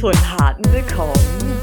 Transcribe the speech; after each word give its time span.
von 0.00 0.14
harten 0.14 0.64
Willkommen 0.72 1.12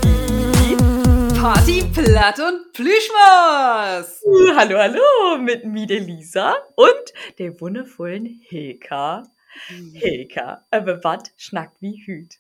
die 0.04 1.36
Party 1.40 1.84
Platt 1.92 2.40
und 2.40 2.72
Plüschmaus. 2.72 4.22
Hallo, 4.56 4.78
hallo 4.78 5.40
mit 5.40 5.66
mir, 5.66 5.88
der 5.88 6.02
Lisa 6.02 6.56
und 6.76 7.14
der 7.40 7.60
wundervollen 7.60 8.28
Hilka. 8.28 9.24
Hilka, 9.94 10.64
aber 10.70 11.04
was 11.04 11.32
schnackt 11.36 11.82
wie 11.82 12.06
Hüt? 12.06 12.38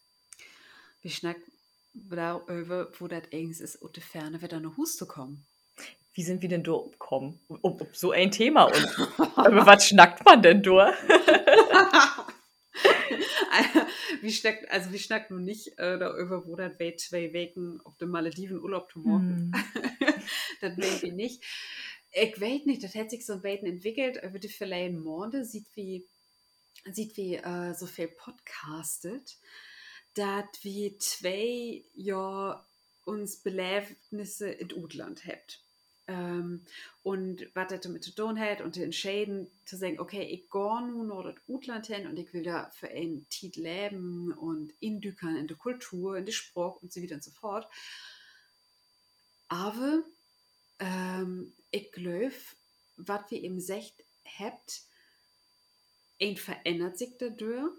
Wir 1.01 1.09
schnacken 1.09 1.51
darüber, 1.95 2.89
wo 2.99 3.07
das 3.07 3.23
eigentlich 3.33 3.59
ist, 3.59 3.77
und 3.77 3.95
die 3.95 4.01
Ferne 4.01 4.39
wird 4.43 4.51
da 4.51 4.59
noch 4.59 4.77
Hus 4.77 4.97
zu 4.97 5.07
kommen. 5.07 5.47
Wie 6.13 6.21
sind 6.21 6.43
wir 6.43 6.49
denn 6.49 6.63
da 6.63 6.73
umgekommen? 6.73 7.39
Um, 7.47 7.57
um 7.59 7.87
so 7.93 8.11
ein 8.11 8.29
Thema 8.29 8.65
und 8.65 9.09
aber 9.35 9.65
was 9.65 9.87
schnackt 9.87 10.23
man 10.23 10.43
denn 10.43 10.61
da? 10.61 10.93
wie 14.21 14.31
schnackt, 14.31 14.69
also 14.69 14.91
wie 14.91 14.99
schnackt 14.99 15.31
nun 15.31 15.43
nicht 15.43 15.77
äh, 15.79 15.97
darüber, 15.97 16.45
wo 16.45 16.55
das 16.55 16.79
weit 16.79 16.99
zwei 16.99 17.33
Wegen 17.33 17.81
auf 17.81 17.97
dem 17.97 18.09
Malediven 18.09 18.59
Urlaub 18.59 18.91
zu 18.91 18.99
machen. 18.99 19.51
Hm. 19.53 20.13
das 20.61 20.77
weiß 20.77 21.03
ich 21.03 21.13
nicht. 21.13 21.43
Ich 22.11 22.39
weiß 22.39 22.65
nicht, 22.65 22.83
das 22.83 22.95
hat 22.95 23.09
sich 23.09 23.25
so 23.25 23.33
ein 23.33 23.41
Baiten 23.41 23.65
entwickelt, 23.65 24.21
über 24.23 24.39
die 24.39 24.49
vielleicht 24.49 24.95
Monde 24.95 25.45
sieht 25.45 25.67
wie, 25.75 26.07
sieht 26.91 27.17
wie 27.17 27.35
äh, 27.35 27.73
so 27.73 27.85
viel 27.85 28.07
podcastet, 28.07 29.37
dass 30.13 30.45
wir 30.63 30.97
zwei 30.99 31.83
Jahr 31.93 32.67
uns 33.05 33.37
Belebnisse 33.37 34.49
in 34.49 34.73
Utland 34.73 35.25
habt. 35.25 35.61
Ähm, 36.07 36.63
und 37.03 37.49
was 37.53 37.67
das 37.67 37.81
damit 37.81 38.03
zu 38.03 38.11
tun 38.11 38.39
hat 38.39 38.61
und 38.61 38.75
zu 38.75 38.83
entscheiden, 38.83 39.51
zu 39.65 39.75
sagen, 39.75 39.99
okay, 39.99 40.23
ich 40.23 40.49
gehe 40.49 40.81
nun 40.87 41.07
nach 41.07 41.23
das 41.23 41.35
Utland 41.47 41.87
hin 41.87 42.07
und 42.07 42.17
ich 42.17 42.33
will 42.33 42.43
da 42.43 42.69
für 42.71 42.89
einen 42.89 43.27
Tit 43.29 43.57
leben 43.57 44.31
und 44.31 44.73
indükern 44.79 45.35
in 45.35 45.47
der 45.47 45.57
Kultur, 45.57 46.17
in 46.17 46.25
der 46.25 46.31
Sprache 46.31 46.79
und 46.81 46.93
so 46.93 47.01
weiter 47.01 47.15
und 47.15 47.23
so 47.23 47.31
fort. 47.31 47.67
Aber 49.49 50.03
ähm, 50.79 51.53
ich 51.71 51.91
glaube, 51.91 52.33
was 52.95 53.29
wir 53.29 53.43
eben 53.43 53.59
sagt 53.59 54.03
habt, 54.39 54.81
ein 56.21 56.37
verändert 56.37 56.97
sich 56.97 57.17
dadurch, 57.17 57.71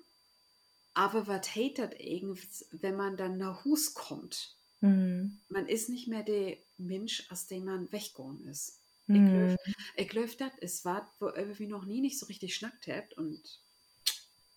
aber 0.94 1.26
was 1.26 1.54
hatert 1.54 1.98
irgendwas, 2.00 2.66
wenn 2.72 2.96
man 2.96 3.16
dann 3.16 3.38
nach 3.38 3.64
Hus 3.64 3.94
kommt? 3.94 4.57
Hm. 4.80 5.38
Man 5.48 5.66
ist 5.66 5.88
nicht 5.88 6.08
mehr 6.08 6.22
der 6.22 6.56
Mensch, 6.76 7.26
aus 7.30 7.46
dem 7.46 7.64
man 7.64 7.90
weggegangen 7.92 8.46
ist. 8.48 8.80
Hm. 9.06 9.56
Ich 9.96 10.08
glaube, 10.08 10.30
das 10.38 10.54
ist 10.60 10.84
was, 10.84 11.02
wo 11.18 11.28
irgendwie 11.28 11.66
noch 11.66 11.84
nie 11.84 12.00
nicht 12.00 12.18
so 12.18 12.26
richtig 12.26 12.54
schnackt 12.54 12.86
habt 12.88 13.14
und 13.14 13.40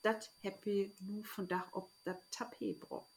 das 0.03 0.29
happy 0.41 0.91
nur 0.99 1.23
von 1.23 1.47
Dach 1.47 1.67
ob 1.71 1.89
das 2.03 2.17
Tapet 2.31 2.79
braucht. 2.81 3.07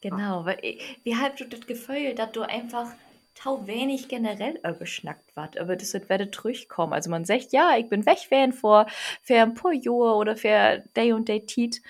Genau, 0.00 0.44
weil 0.44 0.58
ich, 0.62 1.00
wie 1.04 1.16
halb 1.16 1.36
du 1.36 1.46
das 1.46 1.66
Gefühl, 1.66 2.14
dass 2.14 2.32
du 2.32 2.42
einfach 2.42 2.92
tau 3.34 3.66
wenig 3.66 4.08
generell 4.08 4.58
überschnackt 4.58 5.34
wat, 5.34 5.56
aber 5.56 5.76
das 5.76 5.94
wird 5.94 6.08
werde 6.08 6.26
durchkommen. 6.26 6.92
Also 6.92 7.10
man 7.10 7.24
sagt, 7.24 7.52
ja, 7.52 7.76
ich 7.76 7.88
bin 7.88 8.04
weg 8.06 8.30
wären 8.30 8.52
vor 8.52 8.86
für 9.22 9.40
ein 9.40 9.54
paar 9.54 9.72
Jahre 9.72 10.14
oder 10.16 10.36
für 10.36 10.84
Day 10.96 11.12
und 11.12 11.28
Day 11.28 11.44
Tit. 11.44 11.82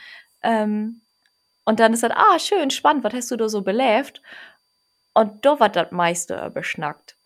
Ähm, 0.42 1.01
und 1.64 1.80
dann 1.80 1.92
ist 1.92 2.02
das, 2.02 2.12
ah, 2.14 2.38
schön, 2.38 2.70
spannend, 2.70 3.04
was 3.04 3.14
hast 3.14 3.30
du 3.30 3.36
da 3.36 3.48
so 3.48 3.62
belebt? 3.62 4.22
Und 5.14 5.44
da 5.44 5.60
wird 5.60 5.76
das 5.76 5.92
meiste 5.92 6.44
überschnackt. 6.44 7.16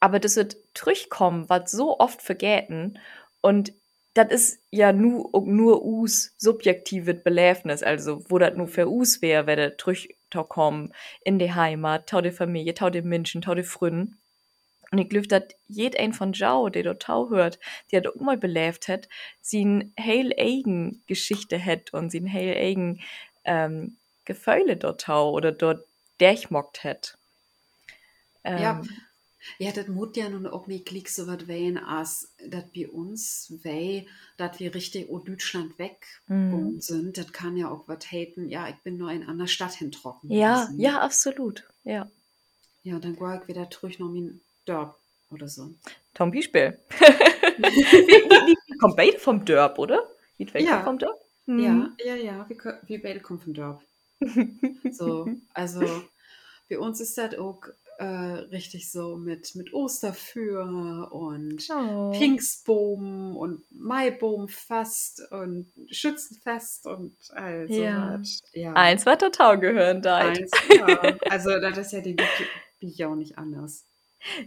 Aber 0.00 0.20
das 0.20 0.36
wird 0.36 0.56
durchkommen, 0.74 1.48
was 1.48 1.70
so 1.70 1.98
oft 1.98 2.22
vergeten. 2.22 2.98
Und 3.40 3.72
das 4.14 4.30
ist 4.30 4.60
ja 4.70 4.92
nur, 4.92 5.30
nur 5.44 5.84
us 5.84 6.34
subjektives 6.38 7.22
Belebnis, 7.22 7.82
also 7.82 8.24
wo 8.28 8.38
das 8.38 8.54
nur 8.54 8.68
für 8.68 8.88
us 8.88 9.20
wäre, 9.22 9.46
wenn 9.46 9.58
das 9.58 9.76
durchkommen 9.76 10.94
in 11.24 11.38
die 11.38 11.52
Heimat, 11.52 12.08
tau 12.08 12.20
die 12.20 12.30
Familie, 12.30 12.74
tau 12.74 12.90
die 12.90 13.02
Menschen, 13.02 13.42
tau 13.42 13.54
die 13.54 13.64
Fründen. 13.64 14.18
Und 14.92 14.98
ich 14.98 15.08
glaube, 15.08 15.26
dass 15.26 15.42
jeder 15.66 15.98
ein 15.98 16.12
von 16.12 16.32
Jau, 16.32 16.68
der 16.68 16.84
dort 16.84 17.02
tau 17.02 17.28
hört, 17.30 17.58
der 17.90 18.00
dort 18.00 18.20
mal 18.20 18.36
belebt 18.36 18.86
hat, 18.86 19.08
sie 19.40 19.64
ein 19.64 19.92
heil 19.98 20.32
eigen 20.38 21.02
Geschichte 21.08 21.62
hat 21.62 21.92
und 21.92 22.10
sie 22.10 22.20
ein 22.20 22.32
heil 22.32 22.56
eigen 22.56 23.00
ähm, 23.44 23.96
Gefühle 24.24 24.76
dort 24.76 25.02
tau 25.02 25.32
oder 25.32 25.52
dort 25.52 25.86
derchmockt 26.20 26.84
hat. 26.84 27.18
Ähm, 28.44 28.60
Ja, 28.62 28.82
ja, 29.58 29.72
das 29.72 29.88
muss 29.88 30.16
ja 30.16 30.28
nun 30.28 30.46
auch 30.46 30.66
nicht 30.66 30.86
klick 30.86 31.08
so 31.08 31.26
was 31.26 31.46
wehen, 31.48 31.76
als 31.78 32.32
das 32.48 32.64
bei 32.74 32.88
uns 32.88 33.52
weh, 33.62 34.06
dass 34.38 34.58
wir 34.60 34.74
richtig 34.74 35.10
aus 35.10 35.24
Deutschland 35.24 35.78
weggegangen 35.78 36.76
Mhm. 36.76 36.80
sind. 36.80 37.18
Das 37.18 37.32
kann 37.32 37.56
ja 37.56 37.68
auch 37.70 37.86
was 37.88 38.10
haten. 38.10 38.48
Ja, 38.48 38.68
ich 38.68 38.76
bin 38.76 38.96
nur 38.96 39.10
in 39.10 39.24
einer 39.28 39.46
Stadt 39.46 39.74
hintrocken. 39.74 40.30
Ja, 40.30 40.68
ja, 40.76 41.00
absolut. 41.00 41.64
Ja. 41.84 42.10
Ja, 42.82 42.98
dann 42.98 43.16
gehe 43.16 43.40
ich 43.42 43.48
wieder 43.48 43.70
zurück 43.70 43.98
nach 43.98 44.08
meinem 44.08 44.40
Dorf 44.66 44.94
oder 45.30 45.48
so. 45.48 45.74
Tom 46.14 46.30
Beispiel. 46.30 46.78
wie 47.58 48.78
kommt 48.78 48.96
beide 48.96 49.18
vom 49.18 49.44
Dörp, 49.44 49.78
oder? 49.78 50.08
Welcher 50.38 50.64
Ja. 50.66 50.84
vom 50.84 50.98
Dörp? 50.98 51.23
Ja, 51.46 51.90
ja, 52.04 52.14
ja, 52.14 52.48
wir, 52.48 52.80
wir 52.86 53.02
beide 53.02 53.20
kommen 53.20 53.40
vom 53.40 53.54
Dorf. 53.54 53.82
So, 54.92 55.28
also 55.52 56.02
bei 56.70 56.78
uns 56.78 57.00
ist 57.00 57.18
das 57.18 57.36
auch 57.36 57.62
äh, 57.98 58.04
richtig 58.04 58.90
so 58.90 59.16
mit, 59.16 59.54
mit 59.54 59.72
Osterfeuer 59.72 61.10
und 61.12 61.66
Oh. 61.70 62.12
Pfingstboom 62.12 63.36
und 63.36 63.62
Maiboomfest 63.70 65.22
und 65.30 65.72
Schützenfest 65.90 66.86
und 66.86 67.16
all 67.32 67.68
so 67.68 67.74
Ja. 67.74 68.20
Eins 68.74 69.06
war 69.06 69.18
total 69.18 69.58
gehören 69.60 70.02
da. 70.02 70.16
Eins, 70.16 70.50
ja. 70.70 71.16
Also 71.28 71.50
das 71.60 71.78
ist 71.78 71.92
ja 71.92 72.00
die 72.00 72.16
Bi 72.80 73.04
auch 73.04 73.14
nicht 73.14 73.38
anders. 73.38 73.84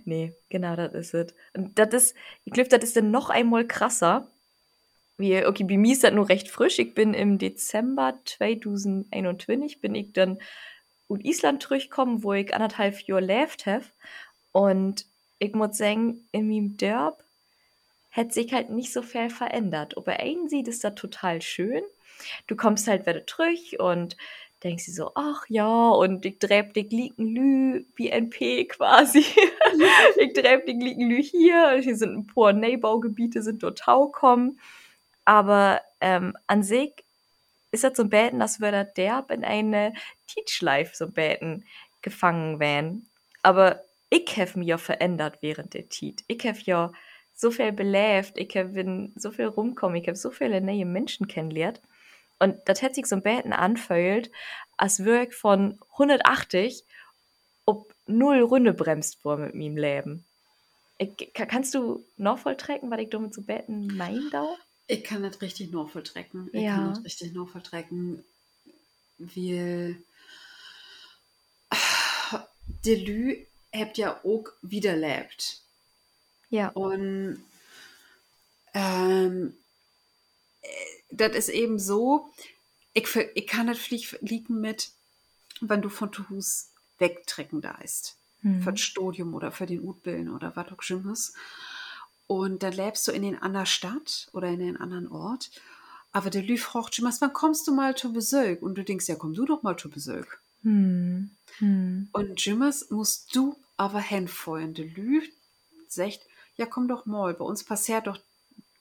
Nee, 0.06 0.34
genau, 0.50 0.76
das 0.76 0.94
ist 0.94 1.14
es. 1.14 1.34
Und 1.54 1.78
das 1.78 1.94
ist, 1.94 2.16
ich 2.46 2.54
glaube, 2.54 2.70
das 2.70 2.84
ist 2.84 2.98
dann 2.98 3.12
noch 3.12 3.30
einmal 3.30 3.66
krasser. 3.68 4.28
Wie, 5.18 5.46
okay, 5.46 5.64
bei 5.64 5.78
mir 5.78 5.94
ist 5.94 6.04
das 6.04 6.14
nur 6.14 6.30
recht 6.30 6.50
frisch. 6.50 6.78
Ich 6.80 6.94
bin 6.94 7.14
im 7.14 7.40
Dezember 7.40 8.20
2021 8.26 9.82
bin 9.82 9.96
ich 9.96 10.14
dann 10.14 10.40
in 11.10 11.22
Island 11.22 11.64
zurückgekommen, 11.64 12.24
wo 12.24 12.34
ich 12.34 12.54
anderthalb 12.54 13.00
Jahre 13.02 13.22
gelebt 13.22 13.66
habe. 13.66 13.86
Und 14.52 15.06
ich 15.40 15.54
muss 15.54 15.78
sagen, 15.78 16.28
in 16.32 16.48
meinem 16.48 16.78
Dörp 16.78 17.24
hat 18.12 18.34
sich 18.34 18.54
halt 18.54 18.70
nicht 18.70 18.94
so 18.94 19.02
viel 19.02 19.30
verändert. 19.30 19.98
Aber 19.98 20.20
einen 20.20 20.50
sieht 20.50 20.68
es 20.68 20.80
da 20.80 20.92
total 20.92 21.42
schön. 21.42 21.84
Du 22.48 22.56
kommst 22.56 22.88
halt 22.88 23.06
wieder 23.06 23.26
zurück 23.26 23.80
und 23.80 24.18
denkst 24.64 24.86
dir 24.86 24.94
so, 24.94 25.12
ach 25.16 25.46
ja, 25.50 25.90
und 25.90 26.26
ich 26.26 26.40
treib 26.40 26.74
dich 26.74 26.92
liegen 26.92 27.28
lü, 27.28 27.86
BNP 27.96 28.66
quasi. 28.66 29.24
ich 30.18 30.34
treib 30.34 30.66
dich 30.66 30.78
liegen 30.78 31.10
lü 31.10 31.22
hier. 31.22 31.80
Hier 31.82 31.96
sind 31.96 32.18
ein 32.18 32.28
paar 32.28 32.54
Neubaugebiete, 32.54 33.44
sind 33.44 33.64
dort 33.64 33.80
Tau 33.80 34.08
kommen. 34.08 34.60
Aber 35.28 35.82
ähm, 36.02 36.36
an 36.48 36.64
sich 36.64 36.94
ist 37.72 37.84
das 37.84 37.98
so 37.98 38.06
Beten, 38.06 38.40
dass 38.40 38.60
wir 38.60 38.72
da 38.72 38.84
derb 38.84 39.32
in 39.32 39.44
eine 39.44 39.94
Teachlife 40.28 40.96
so 40.96 41.08
beten 41.10 41.66
gefangen 42.02 42.60
wären. 42.60 43.08
Aber 43.44 43.84
ich 44.10 44.38
habe 44.38 44.60
mich 44.60 44.70
ja 44.70 44.78
verändert 44.78 45.40
während 45.42 45.74
der 45.74 45.90
Tit. 45.90 46.24
Ich 46.28 46.46
habe 46.48 46.60
ja 46.64 46.92
so 47.36 47.52
viel 47.52 47.72
belebt, 47.74 48.38
ich 48.38 48.56
hab 48.58 48.74
bin 48.74 49.14
so 49.16 49.32
viel 49.32 49.46
rumkommen, 49.48 49.98
ich 50.02 50.08
habe 50.08 50.18
so 50.18 50.32
viele 50.32 50.62
neue 50.62 50.86
Menschen 50.86 51.28
kennengelernt. 51.28 51.82
Und 52.40 52.58
das 52.66 52.82
hat 52.84 52.96
sich 52.96 53.08
so 53.08 53.16
ein 53.18 53.24
Beten 53.24 53.54
anfühlt, 53.54 54.32
als 54.78 55.04
würd 55.04 55.30
ich 55.30 55.36
von 55.36 55.80
180 55.98 56.86
ob 57.66 57.94
null 58.08 58.42
Runde 58.42 58.74
bremst 58.74 59.22
vor 59.22 59.38
mit 59.38 59.56
meinem 59.56 59.78
Leben. 59.78 60.26
Ich, 61.00 61.34
ka- 61.34 61.46
kannst 61.48 61.74
du 61.76 62.06
noch 62.18 62.40
volltrecken, 62.40 62.92
was 62.92 63.00
ich 63.00 63.10
damit 63.10 63.34
so 63.34 63.42
beten 63.44 63.96
mein 63.98 64.30
da? 64.32 64.48
Ich 64.88 65.04
kann 65.04 65.22
das 65.24 65.42
richtig 65.42 65.72
noch 65.72 65.90
volltrecken. 65.90 66.50
Ich 66.54 66.62
Ja. 66.64 66.76
kann 66.76 66.94
das 66.94 67.04
richtig 67.04 67.34
noch 67.34 67.50
volltrecken. 67.50 68.24
Wir 69.18 69.96
Delü 72.86 73.46
habt 73.74 73.98
ja 73.98 74.20
auch 74.24 74.46
wiederlebt. 74.62 75.62
Ja. 76.50 76.70
Und 76.70 77.44
ähm, 78.74 79.58
äh, 80.62 80.68
das 81.12 81.36
ist 81.36 81.50
eben 81.50 81.80
so, 81.80 82.32
ich, 82.94 83.14
ich 83.36 83.48
kann 83.48 83.68
das 83.68 83.78
flieg- 83.80 84.18
liegen 84.22 84.62
mit, 84.62 84.92
wenn 85.62 85.82
du 85.82 85.90
von 85.90 86.12
Tuhus 86.12 86.70
wegtrecken 87.00 87.62
da 87.62 87.76
ist. 87.80 88.16
Hm. 88.42 88.62
Für 88.62 88.72
das 88.72 88.82
Studium 88.82 89.34
oder 89.34 89.52
für 89.52 89.66
den 89.66 89.82
Utbilden 89.84 90.34
oder 90.34 90.56
was 90.56 90.72
auch 90.72 90.82
Schlimmes. 90.82 91.34
Und 92.28 92.62
dann 92.64 92.74
lebst 92.74 93.08
du 93.08 93.12
in 93.12 93.22
den 93.22 93.42
anderen 93.42 93.66
Stadt 93.66 94.28
oder 94.34 94.50
in 94.50 94.60
den 94.60 94.78
anderen 94.78 95.08
Ort. 95.08 95.50
Aber 96.12 96.30
der 96.30 96.44
Lü 96.44 96.58
fragt 96.58 96.96
schon 96.96 97.06
wann 97.06 97.34
kommst 97.34 97.68
du 97.68 97.74
mal 97.74 97.96
zu 97.96 98.12
Besuch? 98.12 98.62
Und 98.62 98.76
du 98.76 98.84
denkst, 98.84 99.08
ja, 99.08 99.16
komm 99.16 99.34
du 99.34 99.46
doch 99.46 99.64
mal 99.64 99.78
zu 99.78 99.90
Besuch. 99.90 100.26
Hm. 100.64 101.32
Hm. 101.60 102.10
Und 102.12 102.46
Jimmers 102.46 102.90
musst 102.90 103.36
du 103.36 103.56
aber 103.78 104.00
hinfeuern. 104.00 104.74
Der 104.74 104.86
Lü 104.86 105.22
sagt, 105.88 106.22
ja, 106.56 106.66
komm 106.66 106.88
doch 106.88 107.06
mal, 107.06 107.34
bei 107.34 107.46
uns 107.46 107.64
passiert 107.64 108.08
doch 108.08 108.20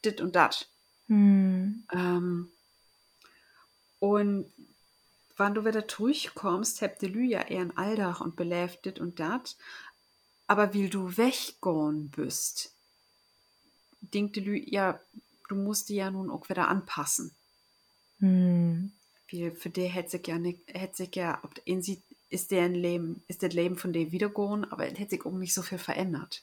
dit 0.05 0.21
und 0.21 0.35
dat. 0.35 0.69
Hm. 1.07 1.85
Ähm, 1.93 2.51
und 4.01 4.51
wann 5.37 5.55
du 5.55 5.65
wieder 5.65 5.83
durchkommst, 5.83 6.83
habt 6.83 7.03
ihr 7.03 7.11
ja 7.11 7.43
eher 7.43 7.61
ein 7.61 7.77
Alldach 7.77 8.21
und 8.21 8.37
beläftet 8.37 8.99
und 8.99 9.21
dat. 9.21 9.57
Aber 10.47 10.75
wie 10.75 10.89
du 10.89 11.17
weggehen 11.17 12.11
bist, 12.11 12.76
denkt 14.15 14.37
Lü, 14.37 14.57
ja, 14.67 15.01
du 15.49 15.55
musst 15.55 15.89
die 15.89 15.97
ja 15.97 16.11
nun 16.11 16.31
auch 16.31 16.49
wieder 16.49 16.69
anpassen. 16.69 17.33
Hm. 18.21 18.93
Wie 19.29 19.51
für 19.51 19.71
die 19.71 19.87
hätte 19.87 20.11
sich 20.11 20.27
ja 20.27 20.39
nicht, 20.39 20.61
hätte 20.73 20.97
sich 20.97 21.15
ja, 21.17 21.41
ob 21.43 21.61
in 21.65 21.83
sie 21.83 22.01
ist 22.29 22.51
der 22.51 22.69
Leben, 22.69 23.23
ist 23.29 23.43
das 23.43 23.53
Leben 23.53 23.77
von 23.77 23.93
der 23.93 24.13
wiedergehen, 24.13 24.65
aber 24.65 24.87
es 24.91 24.99
hätte 24.99 25.11
sich 25.11 25.27
auch 25.27 25.33
nicht 25.33 25.55
so 25.55 25.63
viel 25.63 25.79
verändert. 25.79 26.43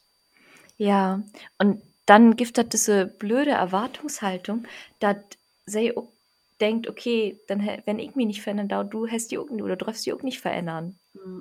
Ja, 0.78 1.24
und 1.58 1.82
dann 2.06 2.36
gibt 2.36 2.58
es 2.58 2.70
diese 2.70 3.06
blöde 3.06 3.52
Erwartungshaltung, 3.52 4.66
dass 5.00 5.18
sie 5.66 5.96
auch 5.96 6.12
denkt, 6.60 6.88
okay, 6.88 7.40
dann 7.48 7.66
wenn 7.86 8.00
ich 8.00 8.16
mich 8.16 8.28
nicht 8.28 8.42
verändern 8.42 8.90
du 8.90 9.08
hast 9.08 9.32
die 9.32 9.38
auch 9.38 9.50
oder 9.50 9.76
du 9.76 9.86
darfst 9.86 10.06
die 10.06 10.14
auch 10.14 10.22
nicht 10.22 10.40
verändern. 10.40 10.98
Mm, 11.14 11.40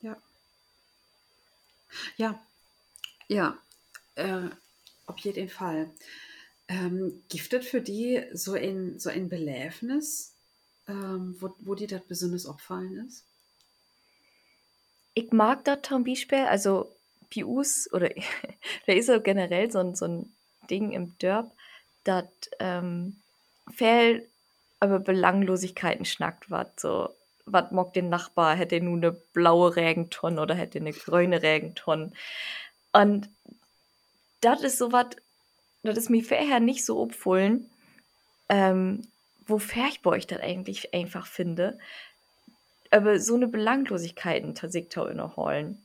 Ja. 0.00 0.16
Ja, 2.16 2.40
ja, 3.28 3.56
äh, 4.16 4.48
auf 5.12 5.18
jeden 5.20 5.48
Fall. 5.48 5.90
Ähm, 6.68 7.22
giftet 7.28 7.64
für 7.64 7.80
die 7.80 8.24
so 8.32 8.52
ein, 8.52 8.98
so 8.98 9.10
ein 9.10 9.28
Beläfnis, 9.28 10.34
ähm, 10.88 11.36
wo, 11.38 11.54
wo 11.60 11.74
dir 11.74 11.88
das 11.88 12.02
besonders 12.02 12.46
aufgefallen 12.46 13.06
ist? 13.06 13.24
Ich 15.14 15.32
mag 15.32 15.64
das 15.64 15.80
zum 15.82 16.04
Beispiel, 16.04 16.44
also 16.44 16.94
uns, 17.44 17.90
oder 17.92 18.10
da 18.86 18.92
ist 18.92 19.08
ja 19.08 19.18
generell 19.18 19.70
so 19.70 19.78
ein, 19.78 19.94
so 19.94 20.06
ein 20.06 20.32
Ding 20.70 20.92
im 20.92 21.16
Dörp, 21.18 21.50
dass 22.04 22.26
ähm, 22.58 23.16
viel 23.70 24.28
über 24.82 24.98
Belanglosigkeiten 24.98 26.04
schnackt 26.04 26.50
wat 26.50 26.80
so 26.80 27.10
was 27.44 27.70
mag 27.70 27.92
den 27.92 28.08
Nachbar 28.08 28.56
hätte 28.56 28.80
nur 28.80 28.96
eine 28.96 29.12
blaue 29.12 29.74
Regentonne 29.76 30.40
oder 30.40 30.54
hätte 30.54 30.78
eine 30.78 30.92
grüne 30.92 31.42
Regentonne 31.42 32.12
und 32.92 33.28
das 34.42 34.62
ist 34.62 34.78
so 34.78 34.92
was 34.92 35.06
das 35.82 35.98
ist 35.98 36.10
mir 36.10 36.22
vorher 36.22 36.60
nicht 36.60 36.84
so 36.84 36.98
opfohlen 37.00 37.70
ähm, 38.48 39.02
wo 39.46 39.58
fair 39.58 39.88
ich 40.16 40.26
das 40.26 40.40
eigentlich 40.40 40.94
einfach 40.94 41.26
finde. 41.26 41.78
Aber 42.90 43.18
so 43.18 43.34
eine 43.34 43.48
Belanglosigkeiten 43.48 44.54
tatsächlich 44.54 44.96
inneholen 45.10 45.82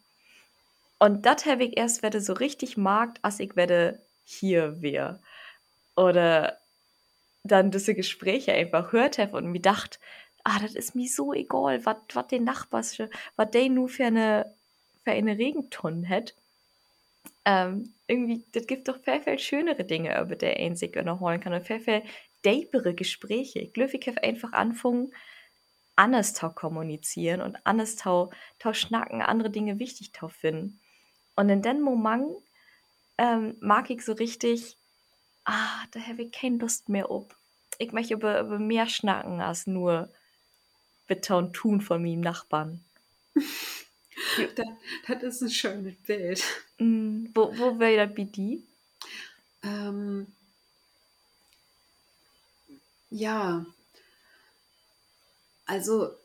und 0.99 1.25
das 1.25 1.45
habe 1.45 1.63
ich 1.65 1.77
erst 1.77 2.01
werde 2.03 2.21
so 2.21 2.33
richtig 2.33 2.77
mag 2.77 3.17
als 3.21 3.39
ich 3.39 3.55
werde 3.55 3.99
hier 4.25 4.81
wär. 4.81 5.19
Oder 5.95 6.57
dann 7.43 7.71
diese 7.71 7.95
Gespräche 7.95 8.53
einfach 8.53 8.91
hört 8.91 9.17
habe 9.17 9.37
und 9.37 9.51
mir 9.51 9.61
dacht, 9.61 9.99
ah, 10.43 10.59
das 10.59 10.75
ist 10.75 10.95
mir 10.95 11.07
so 11.07 11.33
egal, 11.33 11.85
was 11.85 12.27
den 12.27 12.43
Nachbars, 12.43 12.99
was 13.35 13.51
der 13.51 13.69
nur 13.69 13.89
für 13.89 14.05
eine 14.05 14.53
für 15.03 15.11
eine 15.11 15.37
Regentonne 15.37 16.07
hat. 16.09 16.33
Ähm, 17.49 17.93
irgendwie, 18.07 18.45
das 18.51 18.67
gibt 18.67 18.89
doch 18.89 19.01
viel, 19.01 19.21
viel 19.21 19.39
schönere 19.39 19.85
Dinge, 19.85 20.19
über 20.19 20.35
die 20.35 20.47
ein 20.47 20.75
sich 20.75 20.93
holen 20.93 21.39
kann 21.39 21.53
und 21.53 21.65
viel, 21.65 21.79
viel 21.79 22.03
deepere 22.43 22.93
Gespräche. 22.93 23.59
Ich 23.59 23.71
glaube, 23.71 23.95
ich 23.95 24.05
habe 24.05 24.21
einfach 24.21 24.51
anfangen, 24.51 25.13
anders 25.95 26.33
zu 26.33 26.49
kommunizieren 26.49 27.39
und 27.39 27.57
anders 27.65 27.95
zu 27.95 28.29
schnacken, 28.73 29.21
andere 29.21 29.49
Dinge 29.49 29.79
wichtig 29.79 30.11
zu 30.11 30.27
finden. 30.27 30.81
Und 31.37 31.47
in 31.47 31.61
dem 31.61 31.79
Moment 31.79 32.35
ähm, 33.17 33.55
mag 33.61 33.89
ich 33.91 34.03
so 34.03 34.11
richtig, 34.11 34.75
ah, 35.45 35.85
da 35.91 36.01
habe 36.01 36.23
ich 36.23 36.33
keine 36.33 36.57
Lust 36.57 36.89
mehr 36.89 37.09
ob. 37.09 37.33
Ich 37.79 37.93
möchte 37.93 38.15
über, 38.15 38.41
über 38.41 38.59
mehr 38.59 38.89
schnacken 38.89 39.39
als 39.39 39.67
nur 39.67 40.11
und 41.29 41.53
tun 41.53 41.79
von 41.79 42.01
meinem 42.01 42.19
Nachbarn. 42.19 42.83
Das, 44.55 44.67
das 45.07 45.23
ist 45.23 45.41
ein 45.41 45.49
schönes 45.49 45.95
Bild. 46.05 46.43
Mm, 46.79 47.25
wo 47.33 47.51
wo 47.57 47.79
wäre 47.79 48.07
bei 48.07 48.23
dir? 48.23 48.59
Ähm, 49.63 50.27
ja, 53.09 53.65
also 55.67 56.17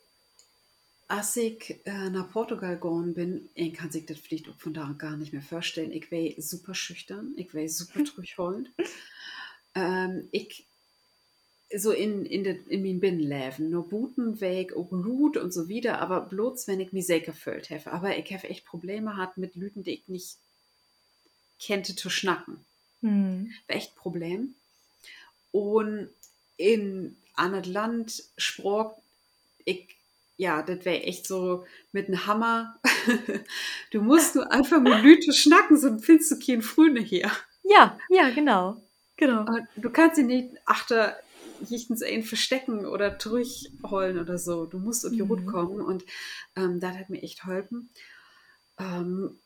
als 1.08 1.36
ich 1.36 1.76
äh, 1.84 2.10
nach 2.10 2.32
Portugal 2.32 2.74
gegangen 2.76 3.14
bin, 3.14 3.48
ich 3.54 3.72
kann 3.74 3.90
sich 3.92 4.04
das 4.06 4.18
vielleicht 4.18 4.48
auch 4.48 4.58
von 4.58 4.72
da 4.74 4.92
gar 4.98 5.16
nicht 5.16 5.32
mehr 5.32 5.42
vorstellen. 5.42 5.92
Ich 5.92 6.10
war 6.10 6.42
super 6.42 6.74
schüchtern, 6.74 7.34
ich 7.36 7.54
war 7.54 7.68
super 7.68 8.04
zurückhaltend. 8.04 8.70
ähm, 9.74 10.28
ich 10.32 10.66
so 11.76 11.90
in, 11.90 12.26
in, 12.26 12.44
de, 12.44 12.58
in 12.68 12.82
meinem 12.82 13.00
Binnenleben, 13.00 13.70
nur 13.70 13.88
Buten 13.88 14.40
weg, 14.40 14.76
auch 14.76 14.90
gut 14.90 15.36
und 15.36 15.52
so 15.52 15.68
wieder, 15.68 16.00
aber 16.00 16.20
bloß 16.20 16.68
wenn 16.68 16.80
ich 16.80 16.92
mich 16.92 17.06
sehr 17.06 17.20
gefühlt 17.20 17.70
habe. 17.70 17.92
Aber 17.92 18.16
ich 18.16 18.32
habe 18.32 18.48
echt 18.48 18.64
Probleme 18.64 19.12
gehabt 19.12 19.38
mit 19.38 19.56
Leuten, 19.56 19.82
die 19.82 19.92
ich 19.92 20.08
nicht 20.08 20.36
kannte 21.64 21.94
zu 21.96 22.10
schnacken. 22.10 22.64
Hm. 23.00 23.52
War 23.66 23.76
echt 23.76 23.92
ein 23.92 23.96
Problem. 23.96 24.54
Und 25.50 26.08
in 26.56 27.16
einem 27.34 27.62
Land 27.64 28.24
sprach 28.36 28.92
ich, 29.64 29.96
ja, 30.36 30.62
das 30.62 30.84
wäre 30.84 31.02
echt 31.02 31.26
so 31.26 31.64
mit 31.92 32.08
einem 32.08 32.26
Hammer. 32.26 32.78
du 33.90 34.02
musst 34.02 34.34
nur 34.34 34.50
einfach 34.50 34.80
mit 34.80 35.02
Leuten 35.02 35.32
schnacken, 35.32 35.76
sonst 35.76 36.04
findest 36.04 36.32
du 36.32 36.38
keinen 36.38 36.62
Frühne 36.62 37.00
hier. 37.00 37.30
Ja, 37.62 37.98
ja, 38.10 38.30
genau. 38.30 38.82
Genau. 39.16 39.40
Und 39.40 39.68
du 39.76 39.90
kannst 39.90 40.16
sie 40.16 40.24
nicht 40.24 40.48
achter 40.64 41.16
jichtens 41.68 42.02
ein 42.02 42.22
verstecken 42.22 42.86
oder 42.86 43.10
durchholen 43.10 44.18
oder 44.18 44.38
so. 44.38 44.66
Du 44.66 44.78
musst 44.78 45.04
auf 45.06 45.12
die 45.12 45.22
Hut 45.22 45.40
Mhm. 45.40 45.46
kommen 45.46 45.80
und 45.80 46.04
ähm, 46.56 46.80
das 46.80 46.96
hat 46.96 47.10
mir 47.10 47.22
echt 47.22 47.40
geholfen. 47.40 47.90
Ähm, 48.78 49.38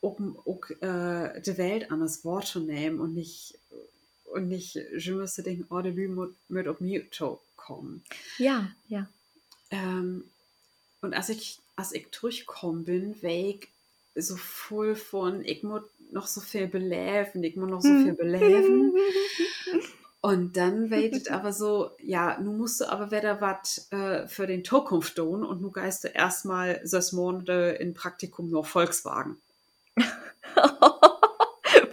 um 0.00 0.36
auch 0.36 0.68
äh, 0.82 1.40
die 1.40 1.56
Welt 1.56 1.90
an 1.90 2.00
das 2.00 2.24
Wort 2.24 2.46
zu 2.46 2.60
nehmen 2.60 3.00
und 3.00 3.14
nicht 3.14 3.58
und 4.34 4.48
nicht, 4.48 4.74
je 4.74 5.12
müsste 5.12 5.42
denken, 5.44 5.66
oh, 5.70 5.80
der 5.80 5.92
Lü 5.92 6.08
mit 6.48 6.68
auf 6.68 6.80
mich 6.80 7.04
kommen. 7.56 8.02
Ja, 8.38 8.68
ja. 8.88 9.08
Ähm, 9.70 10.24
und 11.00 11.14
als 11.14 11.28
ich, 11.28 11.60
als 11.76 11.92
ich 11.92 12.08
durchgekommen 12.08 12.84
bin, 12.84 13.22
war 13.22 13.30
ich 13.30 13.68
so 14.16 14.36
voll 14.36 14.96
von, 14.96 15.44
ich 15.44 15.62
muss 15.62 15.82
noch 16.10 16.26
so 16.26 16.40
viel 16.40 16.66
beleben, 16.66 17.44
ich 17.44 17.56
muss 17.56 17.70
noch 17.70 17.80
so 17.80 17.88
viel 18.02 18.12
beleben. 18.14 18.92
Und 20.24 20.56
dann 20.56 20.90
weitet 20.90 21.30
aber 21.30 21.52
so, 21.52 21.90
ja, 22.00 22.40
nun 22.40 22.56
musst 22.56 22.80
du 22.80 22.90
aber 22.90 23.10
wieder 23.10 23.42
was 23.42 23.92
äh, 23.92 24.26
für 24.26 24.46
den 24.46 24.64
Zukunft 24.64 25.16
tun 25.16 25.44
und 25.44 25.60
nun 25.60 25.70
geist 25.70 26.02
du 26.02 26.08
erstmal 26.08 26.80
sechs 26.82 27.12
Monate 27.12 27.76
in 27.78 27.92
Praktikum 27.92 28.48
nur 28.48 28.64
Volkswagen. 28.64 29.36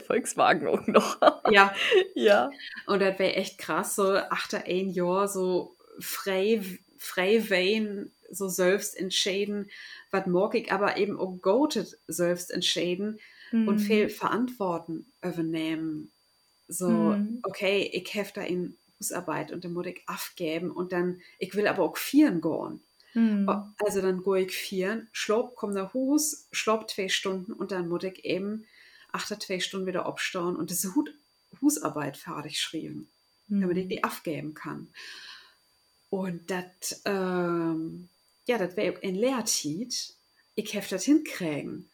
Volkswagen 0.08 0.66
auch 0.70 0.88
noch. 0.88 1.20
Ja, 1.50 1.76
ja. 2.16 2.50
und 2.86 3.02
das 3.02 3.20
wäre 3.20 3.34
echt 3.36 3.58
krass, 3.58 3.98
so 3.98 4.16
achter 4.16 4.64
ein 4.66 4.92
Jahr 4.92 5.28
so 5.28 5.76
frei, 6.00 6.62
frei 6.98 7.50
wählen, 7.50 8.14
so 8.30 8.48
selbst 8.48 8.96
entscheiden, 8.96 9.70
was 10.10 10.26
mag 10.26 10.56
ich 10.56 10.72
aber 10.72 10.96
eben 10.96 11.20
auch 11.20 11.36
goated 11.42 11.98
selbst 12.08 12.50
entscheiden 12.50 13.20
und 13.52 13.76
Mhm. 13.76 13.80
viel 13.80 14.08
Verantworten 14.08 15.12
übernehmen. 15.22 16.14
So, 16.72 17.16
Mhm. 17.16 17.44
okay, 17.44 17.90
ich 17.94 18.14
habe 18.16 18.30
da 18.34 18.44
in 18.44 18.78
Hausarbeit 19.00 19.52
und 19.52 19.66
dann 19.66 19.74
muss 19.74 19.88
ich 19.88 20.04
aufgeben 20.08 20.72
und 20.72 20.92
dann, 20.94 21.22
ich 21.40 21.56
will 21.56 21.68
aber 21.68 21.84
auch 21.84 21.98
vieren 21.98 22.42
gehen. 22.42 22.82
Mhm. 23.16 23.74
Also 23.80 24.02
dann 24.02 24.24
gehe 24.24 24.42
ich 24.46 24.56
vieren, 24.56 25.10
schlopp, 25.12 25.56
komm 25.56 25.72
nach 25.74 25.94
Hus, 25.94 26.48
schlopp 26.52 26.90
zwei 26.90 27.10
Stunden 27.10 27.54
und 27.54 27.72
dann 27.72 27.90
muss 27.90 28.04
ich 28.04 28.24
eben 28.26 28.66
achter 29.12 29.40
zwei 29.40 29.60
Stunden 29.60 29.88
wieder 29.88 30.06
abstauen 30.06 30.56
und 30.56 30.70
diese 30.70 30.96
Hut, 30.96 31.14
Husarbeit 31.62 32.18
fertig 32.18 32.60
schreiben, 32.62 33.12
damit 33.60 33.78
ich 33.78 33.88
Mhm. 33.88 33.90
die 33.90 34.04
aufgeben 34.04 34.54
kann. 34.54 34.90
Und 36.10 36.52
das, 36.52 37.02
ähm, 37.06 38.10
ja, 38.48 38.58
das 38.58 38.76
wäre 38.76 39.02
ein 39.04 39.16
Lehrtit. 39.16 40.16
Ich 40.56 40.76
habe 40.76 40.86
das 40.90 41.06
hinkriegen. 41.06 41.91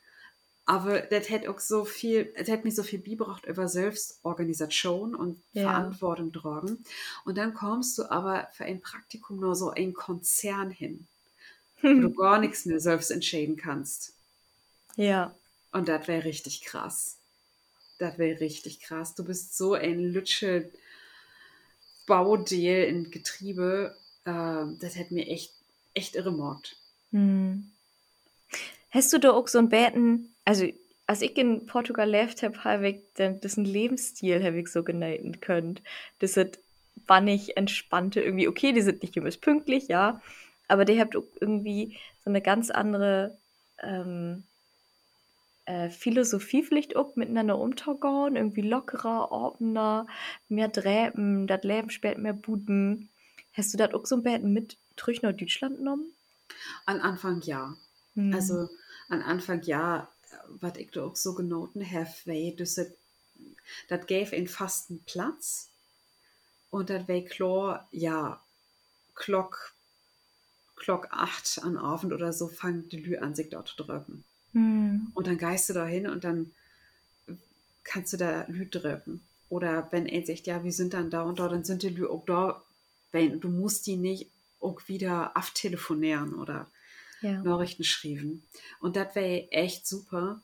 Aber 0.70 1.00
das 1.00 1.30
hätte 1.30 1.50
auch 1.50 1.60
so 1.62 1.86
viel, 1.86 2.26
das 2.38 2.50
hätte 2.50 2.66
mich 2.66 2.76
so 2.76 2.84
viel 2.84 3.00
beigebracht 3.00 3.46
über 3.46 3.70
Selbstorganisation 3.70 5.16
und 5.16 5.42
Ja. 5.54 5.64
Verantwortung 5.64 6.34
tragen. 6.34 6.84
Und 7.24 7.38
dann 7.38 7.54
kommst 7.54 7.98
du 7.98 8.12
aber 8.12 8.50
für 8.52 8.66
ein 8.66 8.82
Praktikum 8.82 9.40
nur 9.40 9.56
so 9.56 9.70
ein 9.72 9.94
Konzern 9.94 10.70
hin, 10.70 11.08
wo 11.82 11.88
du 11.88 12.14
gar 12.14 12.40
nichts 12.40 12.66
mehr 12.66 12.82
selbst 12.82 13.12
entscheiden 13.12 13.56
kannst. 13.56 14.14
Ja. 14.98 15.34
Und 15.72 15.88
das 15.88 16.06
wäre 16.10 16.26
richtig 16.26 16.62
krass. 16.62 17.18
Das 17.98 18.18
wäre 18.18 18.42
richtig 18.42 18.82
krass. 18.82 19.16
Du 19.16 19.24
bist 19.24 19.58
so 19.58 19.74
ein 19.74 20.00
Lütsche 20.00 20.70
Baudeel 22.08 22.84
in 22.90 23.10
Getriebe. 23.10 23.96
Ähm, 24.26 24.78
das 24.82 24.98
hätte 24.98 25.14
mir 25.14 25.28
echt, 25.28 25.54
echt 25.94 26.16
irre 26.16 26.32
gemacht. 26.32 26.76
Mhm. 27.12 27.72
Hast 28.90 29.12
du 29.14 29.20
da 29.20 29.32
auch 29.32 29.48
so 29.48 29.60
ein 29.60 29.70
Beten, 29.70 30.34
also 30.46 30.68
als 31.08 31.22
ich 31.22 31.38
in 31.38 31.66
Portugal 31.66 32.06
gelebt 32.06 32.44
habe, 32.44 32.64
habe 32.64 32.90
ich 32.90 33.02
dann 33.16 33.40
diesen 33.40 33.66
Lebensstil 33.66 34.44
habe 34.44 34.60
ich 34.60 34.68
so 34.68 34.84
geneiden 34.84 35.40
können. 35.40 35.80
Das 36.20 36.36
hat 36.36 36.60
wannig 37.08 37.56
entspannte 37.58 38.22
irgendwie. 38.22 38.48
Okay, 38.48 38.74
die 38.74 38.82
sind 38.82 39.02
nicht 39.02 39.16
immer 39.16 39.30
pünktlich, 39.30 39.88
ja, 39.88 40.22
aber 40.68 40.86
die 40.86 41.00
habt 41.00 41.16
irgendwie 41.40 41.98
so 42.24 42.30
eine 42.30 42.42
ganz 42.42 42.70
andere 42.70 43.38
ähm, 43.82 44.44
äh, 45.66 45.90
Philosophie 45.90 46.64
vielleicht 46.64 46.96
auch 46.96 47.16
miteinander 47.16 47.58
umzugehen, 47.58 48.36
irgendwie 48.36 48.62
lockerer, 48.62 49.32
offener, 49.32 50.08
mehr 50.50 50.68
Dräpen, 50.68 51.48
das 51.48 51.64
Leben 51.64 51.90
spielt 51.90 52.18
mehr 52.18 52.34
Buden. 52.34 53.10
Hast 53.54 53.74
du 53.74 53.78
das 53.78 53.94
auch 53.94 54.06
so 54.06 54.16
ein 54.16 54.24
bisschen 54.24 54.54
mit 54.54 54.78
nach 55.22 55.34
Deutschland 55.34 55.78
genommen? 55.78 56.12
An 56.86 57.00
Anfang 57.02 57.42
ja. 57.42 57.76
Hm. 58.18 58.34
Also 58.34 58.68
an 59.08 59.22
Anfang 59.22 59.62
ja, 59.62 60.10
was 60.50 60.76
ich 60.78 60.92
da 60.92 61.06
auch 61.06 61.16
so 61.16 61.36
genoten 61.36 61.90
habe, 61.90 62.10
weil 62.26 62.56
das, 62.58 62.82
das 63.88 64.08
gäbe 64.08 64.36
einen 64.36 64.48
fasten 64.48 65.04
Platz 65.06 65.70
und 66.70 66.90
das 66.90 67.08
wäre 67.08 67.24
klar, 67.24 67.88
ja, 67.92 68.42
Glock, 69.16 69.74
Glock 70.76 71.08
8 71.12 71.64
an 71.64 71.78
Abend 71.78 72.12
oder 72.12 72.34
so 72.34 72.48
fangen 72.48 72.90
die 72.90 72.98
Lü 72.98 73.18
an, 73.18 73.36
sich 73.36 73.50
dort 73.50 73.70
zu 73.70 73.84
drücken. 73.84 74.24
Hm. 74.54 75.12
Und 75.14 75.28
dann 75.28 75.38
geist 75.38 75.70
du 75.70 75.74
da 75.74 75.86
hin 75.86 76.08
und 76.08 76.24
dann 76.24 76.52
kannst 77.84 78.14
du 78.14 78.18
da 78.18 78.46
Lü 78.48 78.68
drücken. 78.68 79.22
Oder 79.50 79.88
wenn 79.92 80.08
er 80.08 80.26
sagt, 80.26 80.46
ja, 80.48 80.64
wir 80.64 80.74
sind 80.74 80.94
dann 80.94 81.10
da 81.10 81.22
und 81.22 81.40
da, 81.40 81.48
dann 81.48 81.64
sind 81.64 81.84
die 81.84 81.90
Lü 81.90 82.06
auch 82.08 82.26
da, 82.26 82.62
wenn 83.12 83.40
du 83.40 83.48
musst 83.48 83.88
die 83.88 83.96
nicht 83.96 84.30
auch 84.60 84.82
wieder 84.88 85.38
abtelefonieren 85.38 86.34
oder 86.34 86.68
Ja. 87.22 87.42
Nachrichten 87.42 87.84
schreiben. 87.84 88.44
Und 88.80 88.96
das 88.96 89.16
wäre 89.16 89.52
echt 89.52 89.88
super. 89.88 90.42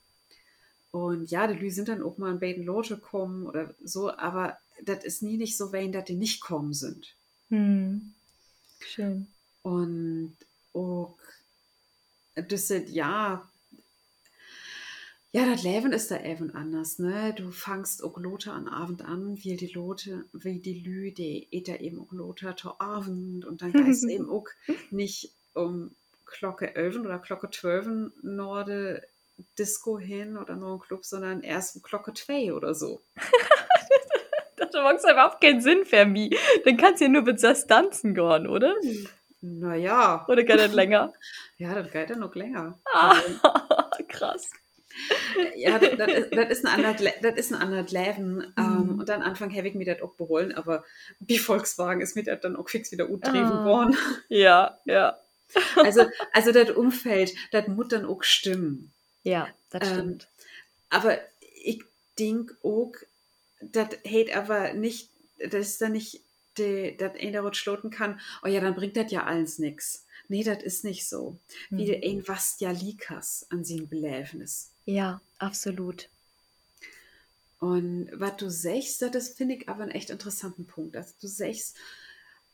Und 0.92 1.32
ja, 1.32 1.48
die 1.48 1.56
Lü 1.56 1.72
sind 1.72 1.88
dann 1.88 2.04
auch 2.04 2.18
mal 2.18 2.32
in 2.32 2.40
beiden 2.40 2.64
Loge 2.64 2.96
gekommen 2.96 3.48
oder 3.48 3.74
so, 3.84 4.12
aber 4.12 4.58
das 4.84 5.04
ist 5.04 5.24
nie 5.24 5.38
nicht 5.38 5.58
so, 5.58 5.72
wenn 5.72 5.92
dass 5.92 6.06
die 6.06 6.16
nicht 6.16 6.42
kommen 6.42 6.74
sind. 6.74 7.16
Hm. 7.50 8.14
Schön. 8.80 9.28
Und 9.64 10.36
auch, 10.74 11.18
das 12.36 12.68
sind, 12.68 12.90
ja, 12.90 13.50
ja, 15.36 15.48
das 15.48 15.64
Leben 15.64 15.94
ist 15.94 16.12
da 16.12 16.24
eben 16.24 16.52
anders, 16.54 17.00
ne? 17.00 17.34
Du 17.36 17.50
fangst 17.50 18.04
auch 18.04 18.20
Lote 18.20 18.52
an 18.52 18.68
Abend 18.68 19.02
an, 19.02 19.44
wie 19.44 19.56
die 19.56 19.74
Lote, 19.74 20.26
wie 20.32 20.60
die 20.60 20.82
Lü, 20.82 21.12
die 21.12 21.48
et 21.50 21.68
da 21.68 21.76
eben 21.78 22.00
auch 22.00 22.12
Lote 22.12 22.56
zu 22.56 22.80
Abend 22.80 23.44
und 23.44 23.64
dann 23.64 23.74
geist 23.74 24.04
eben 24.04 24.30
auch 24.30 24.46
nicht 24.92 25.32
um 25.56 25.96
Glocke 26.38 26.76
11 26.76 26.98
oder 27.00 27.20
Glocke 27.20 27.50
12 27.50 27.88
nur 28.24 28.64
de 28.66 29.02
Disco 29.58 29.98
hin 30.00 30.38
oder 30.38 30.56
nur 30.56 30.74
im 30.74 30.80
Club, 30.80 31.04
sondern 31.06 31.42
erst 31.42 31.76
um 31.76 31.82
Glocke 31.82 32.14
2 32.14 32.54
oder 32.54 32.74
so. 32.76 33.02
Das 34.58 34.72
macht 34.74 35.04
überhaupt 35.12 35.42
keinen 35.42 35.62
Sinn 35.62 35.86
für 35.86 36.06
mich. 36.06 36.36
Dann 36.66 36.78
kannst 36.78 37.00
du 37.02 37.06
ja 37.06 37.12
nur 37.12 37.22
mit 37.24 37.44
das 37.44 37.68
tanzen 37.68 38.16
gehen, 38.16 38.48
oder? 38.48 38.74
Naja, 39.42 40.26
Oder 40.28 40.44
gar 40.44 40.56
nicht 40.56 40.74
länger? 40.74 41.14
ja, 41.58 41.76
das 41.76 41.92
geht 41.92 42.10
ja 42.10 42.16
noch 42.16 42.34
länger. 42.34 42.80
Ah, 42.94 43.16
krass. 44.08 44.50
Ja, 45.56 45.78
das, 45.80 45.98
das, 45.98 46.08
ist, 46.14 46.36
das 46.36 46.50
ein 46.66 46.86
anderes, 46.86 47.12
das 47.22 47.36
ein 47.56 47.86
Leben. 47.88 48.54
Ähm, 48.58 48.64
Mhm. 48.94 49.00
und 49.00 49.10
dann 49.10 49.22
Anfang 49.22 49.56
habe 49.56 49.68
ich 49.68 49.76
mir 49.76 49.86
das 49.86 50.02
auch 50.02 50.16
beholen, 50.16 50.54
aber 50.56 50.84
wie 51.20 51.38
Volkswagen 51.40 52.02
ist 52.02 52.16
mir 52.16 52.24
das 52.24 52.40
dann 52.42 52.56
auch 52.56 52.70
fix 52.70 52.92
wieder 52.92 53.10
utrieben 53.10 53.52
Ah. 53.52 53.66
worden. 53.66 53.98
Ja, 54.30 54.80
ja. 54.86 55.18
Also, 55.82 56.10
also 56.32 56.52
das 56.52 56.72
Umfeld, 56.72 57.34
das 57.52 57.68
muss 57.68 57.90
dann 57.90 58.06
auch 58.06 58.24
stimmen. 58.24 58.92
Ja, 59.24 59.54
das 59.70 59.84
Ähm, 59.84 59.90
stimmt. 59.90 60.28
Aber 60.90 61.20
ich 61.64 61.84
denke 62.20 62.56
auch, 62.64 62.94
das 63.62 63.90
hält 64.04 64.36
aber 64.36 64.74
nicht, 64.74 65.10
das 65.40 65.70
ist 65.70 65.82
dann 65.82 65.94
nicht, 65.94 66.22
das 66.56 67.16
einer 67.20 67.42
dort 67.42 67.58
schloten 67.58 67.90
kann, 67.90 68.20
oh 68.44 68.48
ja, 68.48 68.62
dann 68.62 68.76
bringt 68.76 68.98
das 68.98 69.12
ja 69.12 69.24
alles 69.26 69.60
nichts. 69.60 70.06
Nee, 70.28 70.44
das 70.44 70.64
ist 70.64 70.84
nicht 70.84 71.08
so. 71.08 71.40
Wie 71.76 71.92
Hm. 71.92 72.02
ein 72.04 72.28
was 72.28 72.60
ja 72.60 72.72
likas 72.72 73.46
an 73.50 73.64
seinem 73.66 73.88
Beläfnis. 73.90 74.72
Ja, 74.86 75.22
absolut. 75.40 76.10
Und 77.60 78.10
was 78.14 78.36
du 78.38 78.50
sagst, 78.50 79.02
das 79.02 79.30
finde 79.30 79.56
ich 79.56 79.70
aber 79.70 79.84
einen 79.84 79.92
echt 79.92 80.10
interessanten 80.10 80.66
Punkt. 80.68 80.96
Also 80.98 81.14
du 81.22 81.28
sagst, 81.28 81.78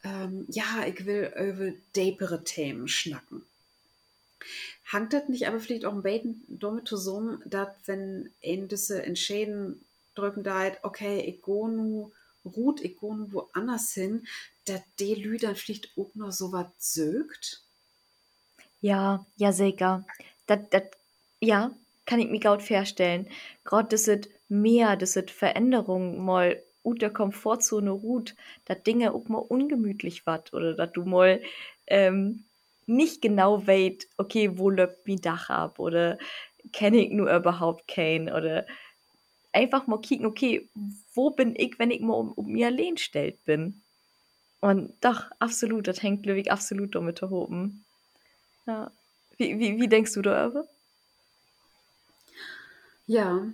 ähm, 0.03 0.45
ja, 0.49 0.85
ich 0.87 1.05
will 1.05 1.31
über 1.37 1.71
dapere 1.93 2.43
Themen 2.43 2.87
schnacken. 2.87 3.43
Hangt 4.91 5.13
das 5.13 5.29
nicht 5.29 5.47
aber 5.47 5.59
vielleicht 5.59 5.85
auch 5.85 5.93
ein 5.93 6.01
bisschen 6.01 6.43
damit 6.47 6.87
zusammen, 6.87 7.41
dass 7.45 7.69
wenn 7.85 8.31
ein 8.43 8.67
diese 8.67 9.03
Entscheiden 9.03 9.85
drücken 10.15 10.43
da, 10.43 10.71
okay, 10.81 11.19
ich 11.21 11.43
gehe 11.43 11.69
nu 11.69 12.11
ruht, 12.43 12.81
ich 12.81 12.99
gehe 12.99 13.15
nu 13.15 13.31
woanders 13.31 13.93
hin, 13.93 14.25
dass 14.65 14.81
die 14.99 15.15
Lü 15.15 15.37
dann 15.37 15.55
vielleicht 15.55 15.91
auch 15.97 16.09
noch 16.15 16.31
so 16.31 16.51
was 16.51 16.67
sögt? 16.79 17.61
Ja, 18.81 19.25
ja, 19.35 19.51
sicher. 19.51 20.05
Das, 20.47 20.59
das, 20.71 20.83
ja, 21.41 21.71
kann 22.05 22.19
ich 22.19 22.29
mir 22.29 22.39
gut 22.39 22.63
vorstellen. 22.63 23.29
Gerade 23.63 23.89
das 23.89 24.07
ist 24.07 24.29
mehr, 24.47 24.95
das 24.95 25.15
ist 25.15 25.29
Veränderung 25.29 26.23
mal 26.23 26.63
ut 26.83 27.01
der 27.01 27.11
Komfortzone 27.11 27.91
ruht, 27.91 28.35
dass 28.65 28.83
Dinge 28.83 29.13
auch 29.13 29.27
mal 29.27 29.39
ungemütlich 29.39 30.25
wat 30.25 30.53
oder 30.53 30.73
dass 30.73 30.91
du 30.91 31.03
mal 31.03 31.41
ähm, 31.87 32.45
nicht 32.85 33.21
genau 33.21 33.65
weißt, 33.65 34.07
okay, 34.17 34.57
wo 34.57 34.69
läuft 34.69 35.07
mein 35.07 35.21
Dach 35.21 35.49
ab 35.49 35.79
oder 35.79 36.17
kenne 36.73 36.97
ich 36.97 37.11
nur 37.11 37.33
überhaupt 37.33 37.87
keinen 37.87 38.29
oder 38.29 38.65
einfach 39.51 39.87
mal 39.87 40.01
kicken, 40.01 40.25
okay, 40.25 40.69
wo 41.13 41.31
bin 41.31 41.55
ich, 41.55 41.79
wenn 41.79 41.91
ich 41.91 42.01
mal 42.01 42.13
um, 42.13 42.31
um 42.31 42.47
mir 42.47 42.67
allein 42.67 42.97
stellt 42.97 43.43
bin. 43.45 43.81
Und 44.61 44.93
doch, 45.01 45.31
absolut, 45.39 45.87
das 45.87 46.03
hängt, 46.03 46.25
ich, 46.27 46.51
absolut 46.51 46.95
damit 46.95 47.23
oben. 47.23 47.85
Ja. 48.65 48.91
Wie, 49.37 49.57
wie, 49.57 49.79
wie 49.79 49.87
denkst 49.87 50.13
du 50.13 50.21
darüber? 50.21 50.67
Ja, 53.07 53.47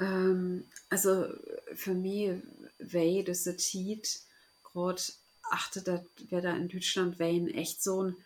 ähm, 0.00 0.64
also 0.88 1.26
für 1.74 1.94
mich 1.94 2.42
wäre 2.78 3.24
das 3.24 3.44
so 3.44 3.52
Tiet, 3.52 4.20
gerade 4.62 5.02
achte, 5.50 5.82
dass 5.82 6.00
wir 6.28 6.40
da 6.40 6.56
in 6.56 6.68
Deutschland 6.68 7.18
wären 7.18 7.48
echt 7.48 7.82
so 7.82 8.02
ein, 8.02 8.16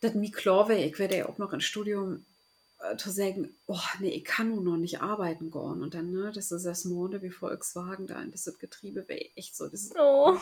dass 0.00 0.14
mir 0.14 0.30
klar 0.30 0.68
wäre, 0.68 0.84
ich 0.84 0.98
werde 0.98 1.16
ja 1.18 1.28
auch 1.28 1.38
noch 1.38 1.52
ein 1.52 1.60
Studium 1.60 2.24
äh, 2.80 2.96
zu 2.96 3.10
sagen, 3.10 3.54
oh 3.66 3.78
nee, 4.00 4.10
ich 4.10 4.24
kann 4.24 4.50
nur 4.50 4.62
noch 4.62 4.76
nicht 4.76 5.00
arbeiten 5.00 5.50
gehen. 5.50 5.82
Und 5.82 5.94
dann, 5.94 6.10
ne, 6.10 6.32
das 6.34 6.52
ist 6.52 6.66
das 6.66 6.84
Monde 6.84 7.22
wie 7.22 7.30
Volkswagen 7.30 8.06
da, 8.06 8.22
das 8.24 8.46
ist 8.46 8.58
Getriebe 8.58 9.08
wäre 9.08 9.30
echt 9.36 9.56
so, 9.56 9.68
das 9.68 9.82
ist, 9.82 9.94
Oh. 9.96 10.36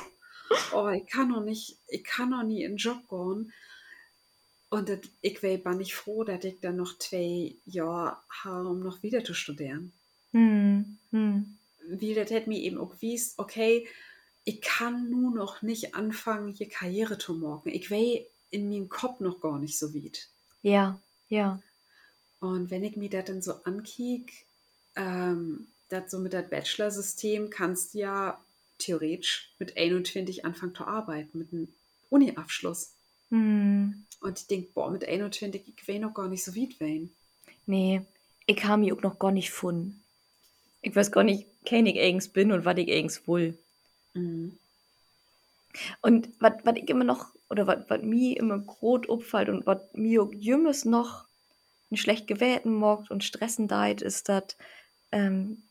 oh, 0.75 0.89
ich 0.89 1.07
kann 1.07 1.29
noch 1.29 1.43
nicht, 1.43 1.79
ich 1.89 2.05
kann 2.05 2.31
noch 2.31 2.43
nie 2.43 2.63
in 2.65 2.73
den 2.73 2.77
Job 2.79 3.09
gehen. 3.09 3.53
Und 4.73 4.91
ich 5.21 5.43
wäre 5.43 5.75
nicht 5.75 5.95
froh, 5.95 6.25
dass 6.25 6.45
ich 6.45 6.59
dann 6.63 6.77
noch 6.77 6.97
zwei 6.97 7.55
Jahre 7.67 8.17
habe, 8.31 8.71
um 8.71 8.81
noch 8.81 9.03
wieder 9.03 9.23
zu 9.23 9.35
studieren. 9.35 9.93
Hm. 10.31 10.97
Hm. 11.11 11.59
Weil 11.87 12.15
das 12.15 12.31
hätte 12.31 12.49
mir 12.49 12.59
eben 12.59 12.79
auch 12.79 12.99
gewusst, 12.99 13.35
okay, 13.39 13.87
ich 14.45 14.63
kann 14.63 15.11
nur 15.11 15.31
noch 15.31 15.61
nicht 15.61 15.95
anfangen, 15.95 16.55
hier 16.55 16.71
Karriere 16.71 17.19
zu 17.19 17.35
machen. 17.35 17.69
Ich 17.69 17.91
wäre 17.91 18.25
in 18.51 18.71
meinem 18.71 18.89
Kopf 18.89 19.21
noch 19.21 19.43
gar 19.43 19.59
nicht 19.59 19.79
so 19.79 19.93
weit. 19.95 20.31
Ja, 20.63 20.99
ja. 21.29 21.61
Und 22.41 22.71
wenn 22.71 22.83
ich 22.83 22.97
mir 22.97 23.11
das 23.11 23.27
dann 23.27 23.43
so 23.43 23.53
ankick, 23.65 24.47
ähm, 24.97 25.67
das 25.91 26.11
so 26.11 26.19
mit 26.19 26.33
dem 26.33 26.49
Bachelor-System 26.49 27.51
kannst 27.51 27.93
du 27.93 27.99
ja 27.99 28.43
theoretisch 28.79 29.53
mit 29.59 29.77
21 29.77 30.47
anfangen 30.47 30.75
zu 30.75 30.87
arbeiten, 30.87 31.37
mit 31.37 31.53
einem 31.53 31.69
Uni-Abschluss. 32.09 32.95
Hm. 33.33 34.05
Und 34.21 34.39
ich 34.39 34.47
denke, 34.47 34.71
boah, 34.75 34.91
mit 34.91 35.09
21, 35.09 35.63
ich 35.67 35.89
will 35.89 35.99
noch 35.99 36.13
gar 36.13 36.29
nicht 36.29 36.45
so 36.45 36.55
weit 36.55 36.79
werden. 36.79 37.13
Nee, 37.67 38.03
ich 38.47 38.63
habe 38.65 38.83
mich 38.83 38.93
auch 38.93 39.01
noch 39.01 39.19
gar 39.19 39.33
nicht 39.33 39.49
gefunden. 39.49 40.05
Ich 40.83 40.95
weiß 40.95 41.11
gar 41.11 41.25
nicht, 41.25 41.47
ken 41.65 41.87
ich 41.87 41.99
eigens 41.99 42.29
bin 42.29 42.53
und 42.53 42.65
was 42.65 42.77
ich 42.77 42.93
eigens 42.93 43.27
will. 43.27 43.59
Mhm. 44.13 44.59
Und 46.03 46.29
was 46.41 46.77
ich 46.77 46.91
immer 46.91 47.05
noch, 47.05 47.35
oder 47.49 47.67
was 47.67 48.03
mir 48.03 48.37
immer 48.37 48.59
groß 48.59 49.09
auffällt 49.09 49.49
und 49.49 49.67
was 49.67 49.81
mir 49.95 50.23
auch 50.23 50.33
jümmes 50.35 50.85
noch 50.85 51.25
einen 51.91 51.97
schlecht 51.97 52.27
gewählten 52.27 52.75
Morgt 52.75 53.11
und 53.11 53.25
stressen 53.25 53.67
deit, 53.67 54.03
ist, 54.03 54.29
dass 54.29 54.57
ähm, 55.11 55.63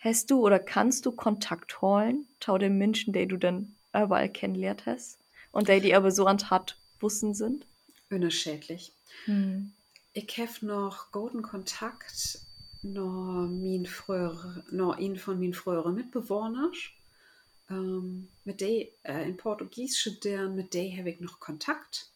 hast 0.00 0.30
du 0.30 0.40
oder 0.40 0.58
kannst 0.58 1.06
du 1.06 1.12
Kontakt 1.12 1.80
holen 1.80 2.26
zu 2.40 2.58
den 2.58 2.76
Menschen, 2.76 3.14
die 3.14 3.26
du 3.26 3.38
dann 3.38 3.74
überall 3.94 4.28
kennengelernt 4.28 4.84
hast 4.84 5.18
und 5.52 5.68
die, 5.68 5.80
die 5.80 5.94
aber 5.94 6.10
so 6.10 6.26
an 6.26 6.36
Tat 6.36 6.76
Bussen 6.98 7.34
sind? 7.34 7.66
Unerschädlich. 8.10 8.92
Hm. 9.24 9.72
Ich 10.12 10.38
habe 10.38 10.66
noch 10.66 11.12
guten 11.12 11.42
Kontakt 11.42 12.40
noch, 12.82 13.48
mein 13.50 13.86
frühere, 13.86 14.64
noch 14.70 14.96
einen 14.96 15.16
von 15.16 15.38
meinen 15.38 15.54
früheren 15.54 15.94
Mitbewohnern. 15.94 16.72
Ähm, 17.68 18.28
mit 18.44 18.60
der 18.60 18.86
äh, 19.02 19.28
in 19.28 19.36
Portugies 19.36 19.98
studieren, 19.98 20.54
mit 20.54 20.72
der 20.72 20.96
habe 20.96 21.10
ich 21.10 21.20
noch 21.20 21.40
Kontakt. 21.40 22.10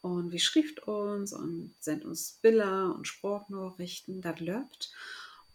Und 0.00 0.32
wir 0.32 0.38
schrift 0.38 0.86
uns 0.86 1.32
und 1.32 1.74
sendet 1.80 2.06
uns 2.06 2.38
Bilder 2.40 2.94
und 2.94 3.06
Sprachnachrichten, 3.06 4.20
das 4.20 4.40
läuft. 4.40 4.92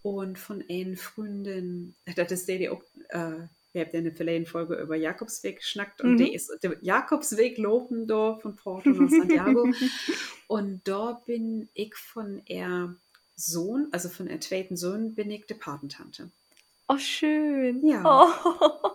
Und 0.01 0.37
von 0.37 0.63
einer 0.69 0.97
Freundin, 0.97 1.95
das 2.15 2.31
ist 2.31 2.47
die, 2.47 2.59
die 2.59 2.69
auch 2.69 2.83
äh, 3.09 3.47
wir 3.73 3.81
haben 3.81 3.91
ja 3.93 3.99
eine 3.99 4.11
verlehene 4.11 4.45
Folge 4.45 4.75
über 4.75 4.95
Jakobsweg 4.95 5.57
geschnackt 5.57 6.01
und 6.01 6.13
mhm. 6.13 6.17
der 6.17 6.33
ist 6.33 6.51
der 6.61 6.77
Jakobsweg 6.81 7.57
loben 7.57 8.07
da 8.07 8.35
von 8.35 8.55
Porto 8.55 8.89
nach 8.89 9.09
Santiago. 9.09 9.69
und 10.47 10.81
da 10.87 11.21
bin 11.25 11.69
ich 11.73 11.95
von 11.95 12.41
er 12.45 12.95
Sohn, 13.35 13.87
also 13.91 14.09
von 14.09 14.27
der 14.27 14.41
zweiten 14.41 14.77
Sohn, 14.77 15.15
bin 15.15 15.31
ich 15.31 15.45
die 15.45 15.53
Patentante. 15.53 16.31
Oh, 16.87 16.97
schön. 16.97 17.85
Ja. 17.87 18.03
Oh. 18.05 18.91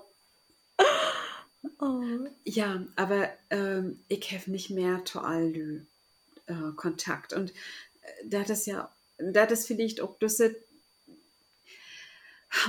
oh. 1.81 2.03
Ja, 2.45 2.85
aber 2.97 3.31
ähm, 3.51 4.01
ich 4.09 4.31
habe 4.33 4.51
nicht 4.51 4.71
mehr 4.71 5.05
zu 5.05 5.21
all 5.21 5.87
äh, 6.47 6.55
Kontakt. 6.77 7.33
Und 7.33 7.53
äh, 7.53 8.27
das 8.27 8.51
ist 8.51 8.67
ja, 8.67 8.95
das 9.19 9.53
ist 9.53 9.67
vielleicht 9.67 10.01
auch 10.01 10.19
das, 10.19 10.43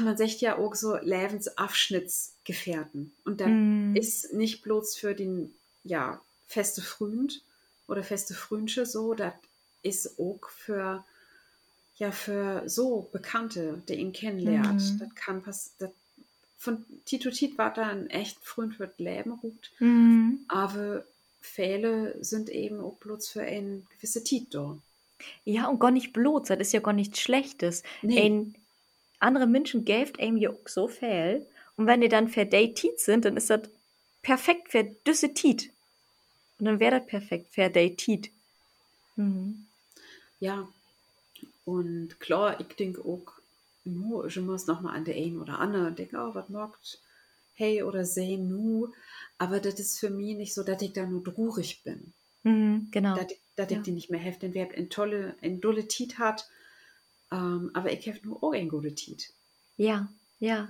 man 0.03 0.17
sagt 0.17 0.41
ja 0.41 0.57
auch 0.57 0.75
so 0.75 0.97
Lebensabschnittsgefährten. 0.97 3.13
Und 3.25 3.41
das 3.41 3.49
mm. 3.49 3.95
ist 3.95 4.33
nicht 4.33 4.61
bloß 4.63 4.95
für 4.95 5.15
den, 5.15 5.53
ja, 5.83 6.21
feste 6.47 6.81
Freund 6.81 7.43
oder 7.87 8.03
feste 8.03 8.33
Freundsche 8.33 8.85
so, 8.85 9.13
das 9.13 9.33
ist 9.83 10.19
auch 10.19 10.49
für, 10.49 11.05
ja, 11.97 12.11
für 12.11 12.63
so 12.67 13.07
Bekannte, 13.11 13.81
die 13.87 13.95
ihn 13.95 14.13
kennenlernt. 14.13 14.95
Mm. 14.95 14.99
Das 14.99 15.15
kann 15.15 15.41
passieren. 15.41 15.91
Von 16.59 16.85
Tito 17.05 17.29
Tit 17.29 17.57
war 17.57 17.71
da 17.71 17.87
ein 17.87 18.09
echt 18.09 18.43
Freund 18.43 18.79
wird 18.79 18.99
Leben 18.99 19.33
ruht. 19.33 19.71
Mm. 19.79 20.37
Aber 20.47 21.05
Fälle 21.39 22.17
sind 22.23 22.49
eben 22.49 22.81
auch 22.81 22.95
bloß 22.95 23.29
für 23.29 23.43
ein 23.43 23.85
gewisse 23.95 24.23
Tit 24.23 24.53
da. 24.53 24.77
Ja, 25.45 25.67
und 25.67 25.79
gar 25.79 25.91
nicht 25.91 26.13
bloß, 26.13 26.47
das 26.47 26.59
ist 26.59 26.73
ja 26.73 26.79
gar 26.79 26.93
nichts 26.93 27.19
Schlechtes. 27.19 27.83
Nee. 28.01 28.21
Ein, 28.21 28.55
andere 29.19 29.47
Menschen 29.47 29.85
gäft 29.85 30.19
einem 30.19 30.37
ja 30.37 30.49
auch 30.49 30.67
so 30.67 30.87
viel. 30.87 31.45
Und 31.75 31.87
wenn 31.87 32.01
die 32.01 32.09
dann 32.09 32.27
verdatet 32.27 32.99
sind, 32.99 33.25
dann 33.25 33.37
ist 33.37 33.49
das 33.49 33.69
perfekt 34.21 34.69
für 34.69 34.83
düsse 34.83 35.33
Tit. 35.33 35.71
Und 36.59 36.65
dann 36.65 36.79
wäre 36.79 36.99
das 36.99 37.07
perfekt 37.07 37.47
für 37.49 37.69
verdatet. 37.69 38.29
Mhm. 39.15 39.65
Ja, 40.39 40.67
und 41.65 42.19
klar, 42.19 42.59
ich 42.59 42.67
denke 42.75 43.01
auch, 43.01 43.33
nur, 43.83 44.25
ich 44.25 44.37
muss 44.37 44.67
noch 44.67 44.81
mal 44.81 44.93
an 44.93 45.05
der 45.05 45.15
einen 45.15 45.41
oder 45.41 45.59
andere 45.59 45.91
denke, 45.91 46.17
oh, 46.17 46.35
was 46.35 46.49
mockt, 46.49 46.99
hey 47.55 47.83
oder 47.83 48.05
say 48.05 48.37
nu. 48.37 48.89
Aber 49.37 49.59
das 49.59 49.79
ist 49.79 49.99
für 49.99 50.09
mich 50.09 50.35
nicht 50.35 50.53
so, 50.53 50.63
dass 50.63 50.81
ich 50.81 50.93
da 50.93 51.05
nur 51.05 51.23
drurig 51.23 51.83
bin. 51.83 52.13
Mhm, 52.43 52.87
genau. 52.91 53.15
Dass, 53.15 53.27
dass 53.55 53.71
ja. 53.71 53.77
ich 53.77 53.83
die 53.83 53.91
nicht 53.91 54.09
mehr 54.09 54.19
helfe, 54.19 54.39
denn 54.41 54.53
wer 54.53 54.69
ein 54.71 54.89
tolle, 54.89 55.35
ein 55.41 55.61
dolle 55.61 55.87
Tit 55.87 56.19
hat, 56.19 56.47
ähm, 57.31 57.71
aber 57.73 57.91
ich 57.91 58.07
habe 58.07 58.19
nur 58.23 58.43
auch 58.43 58.53
ein 58.53 58.69
gute 58.69 58.93
Tit. 58.93 59.33
Ja, 59.77 60.11
ja. 60.39 60.69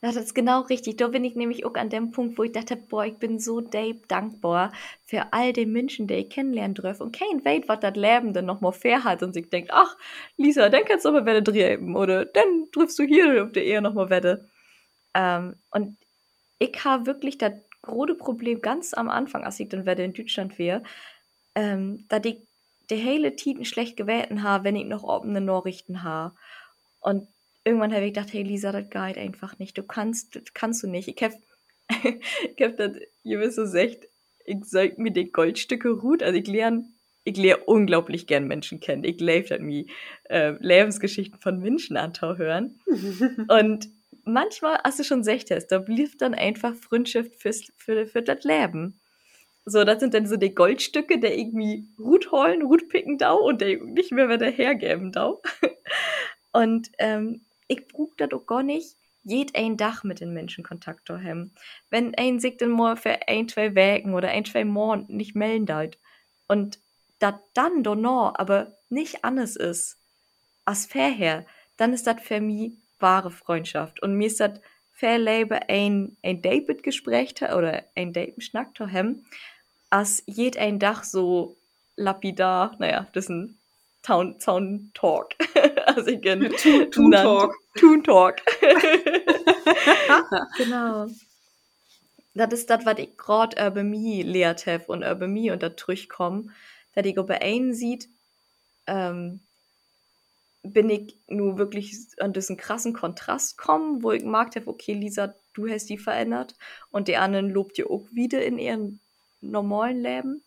Das 0.00 0.14
ist 0.14 0.32
genau 0.32 0.60
richtig. 0.60 0.96
Da 0.96 1.08
bin 1.08 1.24
ich 1.24 1.34
nämlich 1.34 1.66
auch 1.66 1.74
an 1.74 1.90
dem 1.90 2.12
Punkt, 2.12 2.38
wo 2.38 2.44
ich 2.44 2.52
dachte, 2.52 2.76
boah, 2.76 3.04
ich 3.04 3.16
bin 3.16 3.40
so 3.40 3.60
Dave 3.60 3.98
dankbar 4.06 4.72
für 5.04 5.32
all 5.32 5.52
die 5.52 5.66
Menschen, 5.66 6.06
die 6.06 6.14
ich 6.14 6.30
kennenlernen 6.30 6.74
darf. 6.74 7.00
Und 7.00 7.16
kein 7.16 7.44
weiß, 7.44 7.64
was 7.66 7.80
das 7.80 7.96
Leben 7.96 8.32
dann 8.32 8.46
nochmal 8.46 8.72
fair 8.72 9.02
hat 9.02 9.24
und 9.24 9.34
sich 9.34 9.50
denkt, 9.50 9.70
ach, 9.72 9.96
Lisa, 10.36 10.68
dann 10.68 10.84
kannst 10.84 11.04
du 11.04 11.08
aber 11.08 11.26
Wette 11.26 11.42
drehen. 11.42 11.96
Oder 11.96 12.26
dann 12.26 12.68
triffst 12.70 12.96
du 13.00 13.02
hier 13.02 13.42
auf 13.44 13.52
der 13.52 13.64
Ehe 13.64 13.82
nochmal 13.82 14.08
Wette. 14.08 14.48
Ähm, 15.14 15.56
und 15.72 15.96
ich 16.60 16.84
habe 16.84 17.06
wirklich 17.06 17.38
das 17.38 17.54
große 17.82 18.14
Problem 18.14 18.60
ganz 18.62 18.94
am 18.94 19.08
Anfang, 19.08 19.42
als 19.44 19.58
ich 19.58 19.68
dann 19.68 19.86
Wette 19.86 20.02
in 20.04 20.12
Deutschland 20.12 20.58
wäre, 20.60 20.84
ähm, 21.56 22.04
dass 22.08 22.24
ich 22.24 22.47
die 22.90 22.96
hele 22.96 23.36
Titen 23.36 23.64
schlecht 23.64 23.96
gewählten 23.96 24.42
habe, 24.42 24.64
wenn 24.64 24.76
ich 24.76 24.86
noch 24.86 25.04
offene 25.04 25.40
Nachrichten 25.40 26.02
habe. 26.02 26.34
Und 27.00 27.28
irgendwann 27.64 27.92
habe 27.92 28.04
ich 28.04 28.14
gedacht, 28.14 28.32
hey 28.32 28.42
Lisa, 28.42 28.72
das 28.72 28.88
geht 28.88 29.18
einfach 29.18 29.58
nicht. 29.58 29.76
Du 29.76 29.82
kannst, 29.82 30.36
das 30.36 30.54
kannst 30.54 30.82
du 30.82 30.88
nicht. 30.88 31.08
Ich 31.08 31.22
habe 31.22 31.34
ich 32.56 32.64
hab 32.64 32.76
das, 32.76 32.92
ihr 33.22 33.40
wisst 33.40 33.56
so 33.56 33.76
echt, 33.76 34.08
ich 34.44 34.64
sollte 34.64 35.00
mir 35.00 35.10
die 35.10 35.30
Goldstücke 35.30 35.90
ruht. 35.90 36.22
Also 36.22 36.38
ich 36.38 36.46
lerne 36.46 36.84
ich 37.28 37.36
lerne 37.36 37.64
unglaublich 37.64 38.26
gern 38.26 38.46
Menschen 38.46 38.80
kennen. 38.80 39.04
Ich 39.04 39.20
lebe 39.20 39.48
dann 39.48 39.68
wie 39.68 39.90
äh, 40.24 40.54
Lebensgeschichten 40.60 41.38
von 41.38 41.58
Menschen 41.58 41.98
hören. 42.38 42.80
und 43.48 43.88
manchmal, 44.24 44.78
als 44.78 44.96
du 44.96 45.04
schon 45.04 45.26
hast, 45.26 45.66
da 45.66 45.78
blieb 45.78 46.18
dann 46.18 46.34
einfach 46.34 46.74
Freundschaft 46.74 47.36
fürs, 47.36 47.70
für, 47.76 48.06
für 48.06 48.22
das 48.22 48.44
Leben. 48.44 49.00
So, 49.68 49.84
das 49.84 50.00
sind 50.00 50.14
dann 50.14 50.26
so 50.26 50.36
die 50.36 50.54
Goldstücke, 50.54 51.18
der 51.18 51.36
irgendwie 51.36 51.86
Rut 51.98 52.32
holen, 52.32 52.62
Rut 52.62 52.88
picken 52.88 53.18
dau 53.18 53.38
und 53.38 53.60
der 53.60 53.82
nicht 53.82 54.12
mehr 54.12 54.28
wieder 54.28 54.50
hergeben 54.50 55.12
dau. 55.12 55.42
und 56.52 56.90
ähm, 56.98 57.44
ich 57.66 57.86
brauche 57.86 58.14
das 58.16 58.32
auch 58.32 58.46
gar 58.46 58.62
nicht 58.62 58.96
jed 59.24 59.54
ein 59.54 59.76
Dach 59.76 60.04
mit 60.04 60.20
den 60.20 60.32
Menschen 60.32 60.64
Kontakt 60.64 61.06
zu 61.06 61.22
haben. 61.22 61.52
Wenn 61.90 62.14
ein 62.14 62.40
sich 62.40 62.56
dann 62.56 62.70
mal 62.70 62.96
für 62.96 63.28
ein, 63.28 63.46
zwei 63.48 63.74
Wochen 63.74 64.14
oder 64.14 64.28
ein, 64.28 64.44
zwei 64.44 64.64
Monate 64.64 65.12
nicht 65.14 65.36
melden 65.36 65.92
und 66.46 66.78
das 67.18 67.34
dann 67.52 67.82
doch 67.82 67.94
noch, 67.94 68.34
aber 68.36 68.78
nicht 68.88 69.24
anders 69.24 69.56
ist 69.56 69.98
als 70.64 70.86
vorher, 70.86 71.46
dann 71.76 71.92
ist 71.92 72.06
das 72.06 72.22
für 72.22 72.40
mich 72.40 72.72
wahre 72.98 73.30
Freundschaft. 73.30 74.00
Und 74.02 74.16
mir 74.16 74.28
ist 74.28 74.40
das 74.40 74.60
fair 74.92 75.18
ein, 75.68 76.16
ein 76.22 76.42
Date-Gespräch 76.42 77.34
oder 77.42 77.84
ein 77.94 78.12
Date-Schnack 78.12 78.70
haben, 78.80 79.26
als 79.90 80.22
jed 80.26 80.56
ein 80.56 80.78
Dach 80.78 81.04
so 81.04 81.58
lapidar, 81.96 82.76
naja, 82.78 83.08
das 83.12 83.24
ist 83.24 83.30
ein 83.30 83.58
Town, 84.02 84.38
Town 84.38 84.90
Talk. 84.94 85.34
also 85.86 86.08
ich 86.08 86.22
kenne 86.22 86.50
Toon, 86.50 86.90
Toon 86.90 87.12
Talk. 87.12 87.54
Toon 87.76 88.04
Talk. 88.04 88.36
genau. 90.56 91.06
Das 92.34 92.52
ist 92.52 92.70
das, 92.70 92.86
was 92.86 92.98
ich 92.98 93.16
gerade 93.16 93.66
über 93.66 93.82
mich 93.82 94.24
lehrt 94.24 94.66
habe 94.66 94.84
und 94.86 95.02
über 95.02 95.26
mich 95.26 95.50
und 95.50 95.62
da 95.62 95.70
durchkomme, 95.70 96.46
dass 96.94 97.04
ich 97.04 97.16
über 97.16 97.42
einen 97.42 97.74
sieht, 97.74 98.08
ähm, 98.86 99.40
bin 100.62 100.88
ich 100.90 101.18
nur 101.26 101.58
wirklich 101.58 101.96
an 102.18 102.32
diesen 102.32 102.56
krassen 102.56 102.92
Kontrast 102.92 103.58
kommen, 103.58 104.02
wo 104.02 104.12
ich 104.12 104.24
mag, 104.24 104.50
okay, 104.66 104.92
Lisa, 104.92 105.34
du 105.52 105.68
hast 105.68 105.86
die 105.86 105.98
verändert 105.98 106.54
und 106.90 107.08
die 107.08 107.16
anderen 107.16 107.50
lobt 107.50 107.78
ihr 107.78 107.90
auch 107.90 108.06
wieder 108.12 108.44
in 108.44 108.58
ihren 108.58 109.00
normalen 109.40 110.02
Leben. 110.02 110.42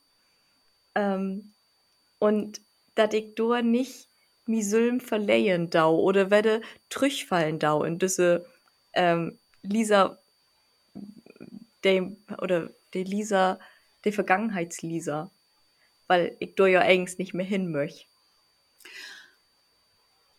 Ähm, 0.96 1.54
und 2.20 2.62
dass 2.96 3.14
ich 3.14 3.36
da 3.36 3.62
nicht 3.62 4.08
mi 4.46 4.64
Sülm 4.64 5.00
verleihen 5.00 5.70
dau 5.70 6.00
oder 6.00 6.30
werde 6.30 6.62
trüchfallen 6.90 7.60
dau 7.60 7.84
in 7.84 8.00
diese 8.00 8.46
ähm, 8.94 9.38
Lisa 9.64 10.18
de, 11.84 12.12
oder 12.40 12.70
de 12.94 13.04
Lisa 13.04 13.60
de 14.04 14.12
Vergangenheitslisa 14.12 15.32
weil 16.12 16.36
ich 16.40 16.56
da 16.56 16.68
ja 16.68 16.82
eigentlich 16.82 17.20
nicht 17.20 17.34
mehr 17.34 17.46
hin 17.46 17.72
möchte. 17.72 18.06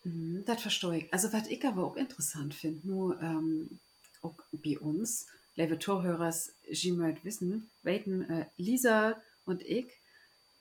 Mhm, 0.04 0.44
das 0.44 0.60
verstehe 0.60 0.98
ich. 0.98 1.14
Also, 1.14 1.32
was 1.32 1.46
ich 1.46 1.64
aber 1.64 1.86
auch 1.86 1.96
interessant 1.96 2.52
finde, 2.52 2.86
nur 2.86 3.18
ähm, 3.22 3.80
auch 4.20 4.34
bei 4.52 4.78
uns, 4.78 5.28
liebe 5.54 5.78
Torhörers, 5.78 6.54
Sie 6.70 6.92
möcht 6.92 7.24
wissen, 7.24 7.70
weiten 7.82 8.22
äh, 8.22 8.46
Lisa 8.56 9.20
und 9.44 9.62
ich, 9.62 9.86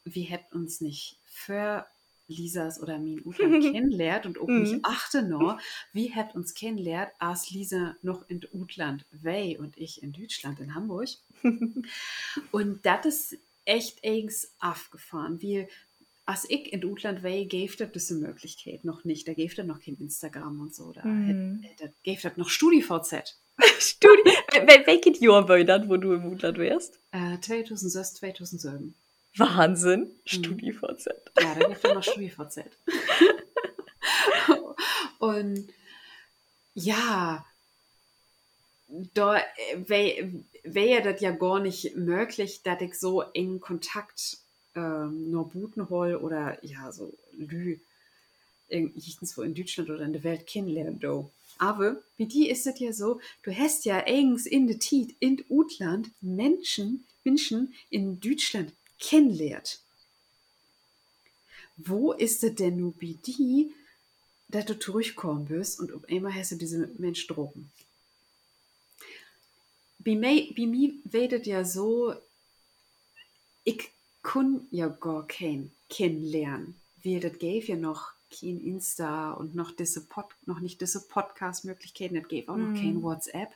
wir 0.04 0.26
hätten 0.26 0.58
uns 0.58 0.82
nicht 0.82 1.20
für 1.26 1.86
Lisas 2.28 2.82
oder 2.82 2.98
mein 2.98 3.22
Utland 3.26 3.62
kennenlernt 3.74 4.26
und 4.26 4.40
auch 4.40 4.48
mich 4.48 4.84
achte 4.84 5.22
noch, 5.22 5.60
wie 5.94 6.08
hätt 6.08 6.36
uns 6.36 6.54
kennenlernt, 6.54 7.12
als 7.20 7.52
Lisa 7.52 7.96
noch 8.02 8.28
in 8.30 8.42
Utland 8.54 9.06
wei 9.12 9.58
und 9.60 9.78
ich 9.78 10.02
in 10.02 10.14
Deutschland, 10.14 10.60
in 10.60 10.74
Hamburg. 10.74 11.10
und 12.52 12.86
das 12.86 13.06
ist 13.06 13.38
echt 13.66 14.04
eigens 14.04 14.54
abgefahren, 14.60 15.42
wie 15.42 15.68
als 16.26 16.50
ich 16.50 16.72
in 16.72 16.86
Utland 16.86 17.24
war, 17.24 17.46
gäbe 17.46 17.84
es 17.84 17.92
diese 17.92 18.16
Möglichkeit 18.16 18.86
noch 18.86 19.04
nicht. 19.04 19.28
Da 19.28 19.34
gäbe 19.34 19.52
es 19.52 19.66
noch 19.66 19.82
kein 19.82 19.96
Instagram 19.96 20.62
und 20.62 20.74
so. 20.74 20.94
Da 20.94 21.04
mm. 21.04 21.66
gäbe 22.04 22.22
es 22.24 22.38
noch 22.38 22.48
StudiVZ. 22.48 23.41
Studi 23.80 24.32
Welches 24.86 25.20
Jahr 25.20 25.48
war 25.48 25.64
das, 25.64 25.88
wo 25.88 25.98
du 25.98 26.14
im 26.14 26.26
Utland 26.26 26.58
wärst? 26.58 27.00
Äh, 27.12 27.40
2006, 27.40 28.16
2007. 28.16 28.96
Wahnsinn. 29.38 30.02
Mhm. 30.02 30.12
StudiVZ. 30.26 31.08
Ja, 31.40 31.56
da 31.56 31.68
gibt 31.68 31.84
es 31.84 31.94
noch 31.94 32.04
StudiVZ. 32.04 32.64
und 35.20 35.70
ja, 36.74 37.46
da 39.14 39.42
wäre 39.76 40.44
wär 40.64 41.02
das 41.02 41.22
ja 41.22 41.32
gar 41.32 41.60
nicht 41.60 41.96
möglich, 41.96 42.62
dass 42.64 42.82
ich 42.82 43.00
so 43.00 43.22
in 43.22 43.60
Kontakt 43.60 44.38
ähm, 44.76 45.32
nur 45.32 45.50
Buten 45.50 45.90
hol 45.90 46.16
oder 46.16 46.64
ja, 46.64 46.92
so 46.92 47.18
Lü 47.34 47.80
irgendwo 48.68 49.42
in 49.42 49.54
Deutschland 49.54 49.90
oder 49.90 50.06
in 50.06 50.14
der 50.14 50.24
Welt 50.24 50.48
kennenlernen. 50.48 51.00
Do. 51.00 51.32
Aber 51.62 52.02
wie 52.18 52.26
die 52.26 52.50
ist 52.50 52.66
es 52.66 52.80
ja 52.80 52.92
so, 52.92 53.22
du 53.44 53.56
hast 53.56 53.86
ja 53.86 54.04
eigens 54.08 54.48
in 54.48 54.66
der 54.66 54.80
Tiet, 54.80 55.16
in 55.20 55.46
Utland 55.48 56.10
Menschen, 56.20 57.06
Menschen 57.24 57.76
in 57.92 58.20
Deutschland 58.20 58.74
kennenlernt. 59.00 59.80
Wo 61.78 62.14
ist 62.14 62.44
es 62.44 62.56
denn 62.56 62.78
nur 62.78 62.94
bei 62.94 63.16
die, 63.28 63.72
dass 64.48 64.66
du 64.66 64.80
zurückkommen 64.80 65.50
wirst 65.50 65.80
und 65.80 65.94
auf 65.94 66.04
einmal 66.10 66.34
hast 66.34 66.52
du 66.52 66.56
diese 66.56 66.88
Menschen 66.98 67.28
drogen? 67.28 67.72
bei 70.00 70.16
mir, 70.16 70.94
werdet 71.04 71.46
ja 71.46 71.64
so, 71.64 72.16
ich 73.64 73.92
kann 74.24 74.68
ja 74.72 74.88
gar 74.88 75.28
kein 75.28 75.70
kennenlernen. 75.90 76.82
Wir 77.04 77.20
das 77.20 77.38
gäbe 77.38 77.68
ja 77.68 77.76
noch 77.76 78.14
kein 78.32 78.60
Insta 78.60 79.32
und 79.34 79.54
noch, 79.56 79.72
diese 79.72 80.08
Pod, 80.08 80.26
noch 80.46 80.60
nicht 80.60 80.82
diese 80.82 81.08
Podcast-Möglichkeiten, 81.08 82.16
das 82.16 82.28
gäbe 82.28 82.52
auch 82.52 82.58
noch 82.58 82.74
kein 82.74 82.96
Mhm. 82.96 83.04
WhatsApp. 83.04 83.50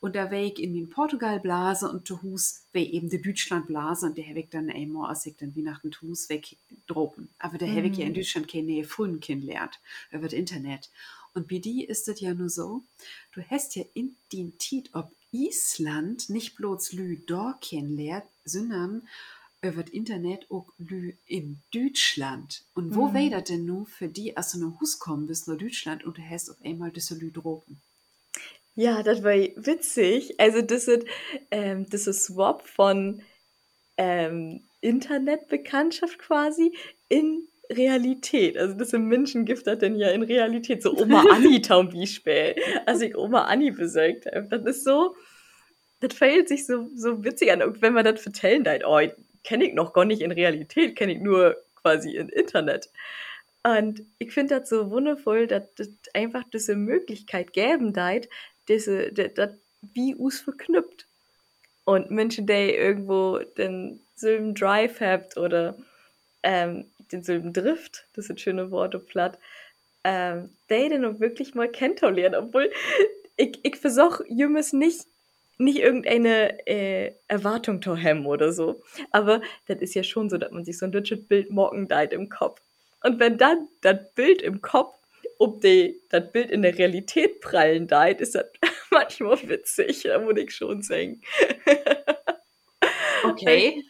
Und 0.00 0.16
da 0.16 0.30
wäre 0.30 0.44
ich 0.46 0.58
in 0.62 0.74
den 0.74 0.88
Portugal 0.88 1.40
blase 1.40 1.90
und 1.90 2.06
zu 2.06 2.22
Hus 2.22 2.66
wäre 2.72 2.86
eben 2.86 3.08
die 3.10 3.20
Deutschland 3.20 3.66
blase 3.66 4.06
und 4.06 4.16
der 4.18 4.26
habe 4.26 4.40
ich 4.40 4.48
dann 4.50 4.70
einmal, 4.70 5.10
als 5.10 5.26
ich 5.26 5.36
dann 5.36 5.56
Weihnachten 5.56 5.92
zu 5.92 6.06
Hus 6.08 6.28
weg 6.28 6.56
droppen. 6.86 7.28
Aber 7.38 7.58
da 7.58 7.66
habe 7.66 7.88
ich 7.88 7.96
ja 7.96 8.04
in 8.04 8.12
Mhm. 8.12 8.14
Deutschland 8.14 8.48
keine 8.48 8.84
Freunde 8.84 9.18
kennengelernt 9.18 9.80
über 10.10 10.22
das 10.24 10.32
Internet. 10.32 10.90
Und 11.34 11.48
bei 11.48 11.58
die 11.58 11.84
ist 11.84 12.06
es 12.08 12.20
ja 12.20 12.32
nur 12.32 12.48
so, 12.48 12.84
du 13.32 13.42
hast 13.50 13.74
ja 13.74 13.84
in 13.94 14.16
den 14.32 14.56
Tiet 14.58 14.90
ob 14.92 15.12
Island 15.32 16.30
nicht 16.30 16.54
bloß 16.54 16.92
Lü 16.92 17.16
dort 17.26 17.60
kennenlernt, 17.60 18.24
sondern 18.44 19.08
über 19.64 19.82
das 19.82 19.92
Internet 19.92 20.50
auch 20.50 20.72
Lü 20.78 21.12
in 21.26 21.60
Deutschland. 21.72 22.64
Und 22.74 22.94
wo 22.94 23.08
Mhm. 23.08 23.14
wäre 23.14 23.30
das 23.30 23.44
denn 23.44 23.64
nun 23.64 23.86
für 23.86 24.08
die, 24.08 24.36
als 24.36 24.52
du 24.52 24.58
nach 24.58 24.80
Hus 24.80 24.98
kommen 24.98 25.26
bist, 25.26 25.48
nach 25.48 25.56
Deutschland 25.58 26.04
und 26.04 26.18
du 26.18 26.22
hast 26.22 26.50
auf 26.50 26.56
einmal 26.64 26.90
diese 26.90 27.14
Lü 27.16 27.30
droppen? 27.32 27.80
Ja, 28.76 29.02
das 29.02 29.22
war 29.22 29.32
witzig. 29.34 30.38
Also 30.40 30.60
das 30.62 30.88
ist, 30.88 31.06
ähm, 31.50 31.86
das 31.90 32.06
ist 32.06 32.24
Swap 32.24 32.66
von 32.66 33.22
ähm, 33.96 34.62
Internetbekanntschaft 34.80 36.18
quasi 36.18 36.72
in 37.08 37.46
Realität. 37.70 38.58
Also 38.58 38.74
das 38.74 38.92
im 38.92 39.06
Menschen 39.06 39.44
gibt 39.44 39.66
das 39.66 39.78
denn 39.78 39.96
ja 39.96 40.08
in 40.10 40.22
Realität. 40.22 40.82
So 40.82 40.96
Oma 40.96 41.24
Anni 41.32 41.62
taum 41.62 41.88
Beispiel. 41.88 42.56
Als 42.84 43.00
ich 43.00 43.16
Oma 43.16 43.44
Anni 43.44 43.70
besorgt 43.70 44.26
habe. 44.26 44.48
Das 44.48 44.64
ist 44.76 44.84
so, 44.84 45.14
das 46.00 46.12
verhält 46.14 46.48
sich 46.48 46.66
so, 46.66 46.90
so 46.94 47.24
witzig 47.24 47.52
an. 47.52 47.62
Und 47.62 47.80
wenn 47.80 47.92
man 47.94 48.04
das 48.04 48.20
vertellen 48.20 48.64
da, 48.64 48.72
oh, 48.86 49.00
kenne 49.44 49.66
ich 49.66 49.74
noch 49.74 49.92
gar 49.92 50.04
nicht 50.04 50.22
in 50.22 50.32
Realität, 50.32 50.96
kenne 50.96 51.12
ich 51.12 51.20
nur 51.20 51.56
quasi 51.76 52.16
im 52.16 52.28
Internet. 52.28 52.90
Und 53.62 54.02
ich 54.18 54.32
finde 54.32 54.58
das 54.58 54.68
so 54.68 54.90
wundervoll, 54.90 55.46
dass 55.46 55.62
das 55.76 55.88
einfach 56.12 56.44
diese 56.52 56.76
Möglichkeit 56.76 57.52
geben 57.52 57.92
deit, 57.92 58.28
diese, 58.68 59.12
das 59.12 59.52
wie 59.92 60.14
us 60.16 60.40
verknüpft. 60.40 61.06
Und 61.84 62.10
Menschen, 62.10 62.46
die 62.46 62.52
irgendwo 62.74 63.38
den 63.38 64.00
selben 64.14 64.54
Drive 64.54 65.00
habt 65.00 65.36
oder 65.36 65.76
ähm, 66.42 66.86
den 67.12 67.22
selben 67.22 67.52
Drift, 67.52 68.06
das 68.14 68.26
sind 68.26 68.40
schöne 68.40 68.70
Worte 68.70 68.98
platt, 68.98 69.38
ähm, 70.04 70.50
die 70.70 70.88
dann 70.88 71.04
auch 71.04 71.20
wirklich 71.20 71.54
mal 71.54 71.68
kennenlernen. 71.68 72.38
Obwohl 72.38 72.70
ich, 73.36 73.60
ich 73.62 73.76
versuche, 73.76 74.24
Jümmes 74.28 74.72
nicht 74.72 75.06
nicht 75.58 75.78
irgendeine 75.78 76.66
äh, 76.66 77.14
Erwartung 77.28 77.80
zu 77.82 77.96
haben 77.96 78.26
oder 78.26 78.52
so. 78.52 78.82
Aber 79.10 79.40
das 79.66 79.78
ist 79.80 79.94
ja 79.94 80.02
schon 80.02 80.28
so, 80.30 80.36
dass 80.38 80.50
man 80.52 80.64
sich 80.64 80.78
so 80.78 80.86
ein 80.86 80.92
deutsches 80.92 81.26
Bild 81.26 81.50
morgen 81.50 81.88
deit 81.88 82.12
im 82.12 82.28
Kopf. 82.28 82.60
Und 83.02 83.20
wenn 83.20 83.38
dann 83.38 83.68
das 83.82 83.98
Bild 84.14 84.42
im 84.42 84.60
Kopf, 84.62 84.96
ob 85.38 85.60
die 85.60 86.00
das 86.10 86.30
Bild 86.32 86.50
in 86.50 86.62
der 86.62 86.78
Realität 86.78 87.40
prallen 87.40 87.86
deit, 87.86 88.20
ist 88.20 88.34
das 88.34 88.46
manchmal 88.90 89.38
witzig, 89.48 90.02
da 90.04 90.18
muss 90.18 90.36
ich 90.38 90.54
schon 90.54 90.82
sagen. 90.82 91.20
Okay. 93.24 93.82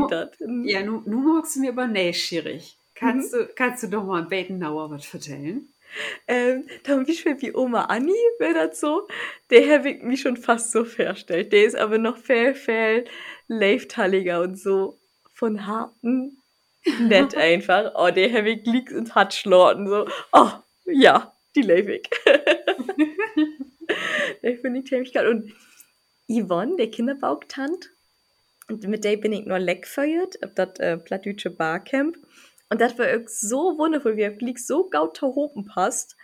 Nu- 0.00 0.06
das. 0.08 0.30
Ja, 0.64 0.82
nun 0.82 1.02
nu 1.06 1.18
magst 1.34 1.56
du 1.56 1.60
mir 1.60 1.70
aber 1.70 1.86
neugierig. 1.86 2.76
Kannst, 2.94 3.32
Mhm. 3.32 3.38
du, 3.38 3.46
kannst 3.54 3.82
du 3.82 3.88
doch 3.88 4.04
mal 4.04 4.22
ein 4.22 4.28
bisschen 4.28 4.60
genauer 4.60 4.90
was 4.90 5.12
erzählen? 5.14 5.71
Ähm, 6.26 6.66
zum 6.84 7.04
Beispiel 7.04 7.40
wie 7.40 7.54
Oma 7.54 7.86
Anni 7.86 8.12
wäre 8.38 8.68
das 8.68 8.80
so. 8.80 9.08
Der 9.50 9.68
habe 9.72 9.90
ich 9.90 10.02
mich 10.02 10.20
schon 10.20 10.36
fast 10.36 10.72
so 10.72 10.84
vorstellt. 10.84 11.52
Der 11.52 11.64
ist 11.64 11.76
aber 11.76 11.98
noch 11.98 12.16
viel, 12.16 12.54
viel 12.54 13.04
leiftalliger 13.48 14.40
und 14.40 14.58
so 14.58 15.00
von 15.32 15.66
harten 15.66 16.38
nett 17.00 17.34
einfach. 17.36 17.92
Oh, 17.94 18.10
der 18.10 18.32
habe 18.32 18.50
ich 18.50 18.66
liegt 18.66 18.92
ins 18.92 19.14
Hart 19.14 19.34
schlorten. 19.34 19.88
So, 19.88 20.06
oh, 20.32 20.50
ja, 20.86 21.36
die 21.54 21.62
leif 21.62 21.88
ich. 21.88 22.08
der 24.42 24.58
finde 24.58 24.80
ich 24.80 24.86
ziemlich 24.86 25.12
geil. 25.12 25.28
Und 25.28 25.52
Yvonne, 26.28 26.76
der 26.76 26.90
Kinderbauktant, 26.90 27.90
und 28.68 28.86
mit 28.88 29.04
der 29.04 29.16
bin 29.16 29.32
ich 29.32 29.44
nur 29.44 29.58
leckfeuert, 29.58 30.38
ob 30.42 30.54
das 30.54 30.78
äh, 30.78 30.96
plattdeutsche 30.96 31.50
Barcamp. 31.50 32.16
Und 32.72 32.80
das 32.80 32.98
war 32.98 33.06
so 33.26 33.76
wundervoll, 33.76 34.16
wie 34.16 34.22
er 34.22 34.34
liegt 34.38 34.60
so 34.60 34.88
gaut 34.88 35.20
hopen 35.20 35.66
passt. 35.66 36.16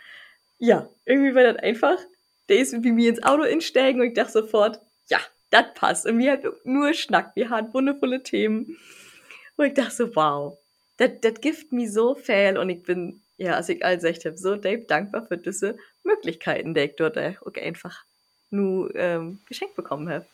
Ja, 0.57 0.89
irgendwie 1.05 1.35
war 1.35 1.43
das 1.43 1.57
einfach. 1.57 1.99
Der 2.49 2.57
ist 2.57 2.73
wie 2.83 2.91
mir 2.91 3.11
ins 3.11 3.21
Auto 3.21 3.43
insteigen 3.43 4.01
und 4.01 4.07
ich 4.07 4.13
dachte 4.15 4.31
sofort, 4.31 4.81
ja, 5.09 5.19
das 5.51 5.65
passt. 5.75 6.07
Und 6.07 6.17
wir 6.17 6.31
hatten 6.31 6.49
nur 6.63 6.95
Schnack, 6.95 7.35
wir 7.35 7.51
hatten 7.51 7.71
wundervolle 7.71 8.23
Themen. 8.23 8.77
Und 9.57 9.65
ich 9.67 9.75
dachte 9.75 9.91
so, 9.93 10.15
wow, 10.15 10.57
das 10.97 11.11
gibt 11.39 11.71
mir 11.71 11.87
so 11.87 12.15
viel 12.15 12.57
und 12.57 12.71
ich 12.71 12.81
bin, 12.81 13.21
ja, 13.37 13.53
als 13.53 13.69
ich 13.69 13.85
all 13.85 13.97
gesagt 13.97 14.25
habe, 14.25 14.35
so 14.35 14.55
Dave 14.55 14.85
dankbar 14.85 15.27
für 15.27 15.37
diese 15.37 15.77
Möglichkeiten, 16.03 16.73
die 16.73 16.81
ich 16.81 16.95
dort 16.95 17.15
äh, 17.17 17.35
auch 17.45 17.53
einfach 17.61 18.05
nur 18.49 18.89
ähm, 18.95 19.37
geschenkt 19.47 19.75
bekommen 19.75 20.09
habe. 20.09 20.25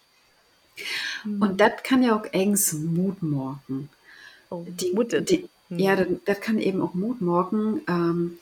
Und 1.25 1.60
das 1.60 1.84
kann 1.84 2.04
ja 2.04 2.17
auch 2.17 2.25
engs 2.32 2.71
Mut 2.71 3.21
morgen. 3.21 3.89
oh, 4.49 4.65
Die, 4.65 4.95
die. 5.25 5.49
Ja, 5.69 5.95
das, 5.95 6.08
das 6.25 6.41
kann 6.41 6.60
eben 6.60 6.82
auch 6.82 6.93
Mut 6.93 7.21
morgen, 7.21 7.82
ähm, 7.88 8.38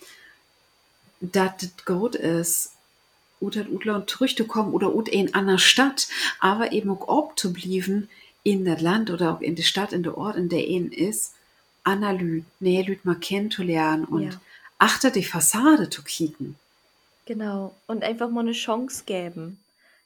dass 1.21 1.53
das 1.57 1.85
gut 1.85 2.15
ist, 2.15 2.73
ut 3.41 3.55
hat 3.55 3.69
Utler 3.69 3.95
und 3.95 4.09
zurückzukommen 4.09 4.73
oder 4.73 4.93
ut 4.93 5.07
in 5.07 5.33
einer 5.33 5.57
Stadt, 5.57 6.07
aber 6.39 6.71
eben 6.71 6.89
auch 6.89 7.07
abzublieben 7.07 8.09
in 8.43 8.65
das 8.65 8.81
Land 8.81 9.09
oder 9.09 9.33
auch 9.33 9.41
in 9.41 9.55
die 9.55 9.63
Stadt, 9.63 9.93
in 9.93 10.03
der 10.03 10.17
Ort, 10.17 10.35
in 10.35 10.49
der 10.49 10.67
ihn 10.67 10.91
ist, 10.91 11.33
Analyt, 11.83 12.45
nee, 12.59 12.81
Lüt 12.81 13.05
mal 13.05 13.15
kennenzulernen 13.15 14.05
und 14.05 14.23
Ja. 14.23 14.41
achter 14.77 15.11
die 15.11 15.23
Fassade 15.23 15.89
zu 15.89 16.03
kicken. 16.03 16.55
Genau. 17.25 17.73
Und 17.87 18.03
einfach 18.03 18.29
mal 18.29 18.41
eine 18.41 18.51
Chance 18.51 19.03
geben. 19.05 19.59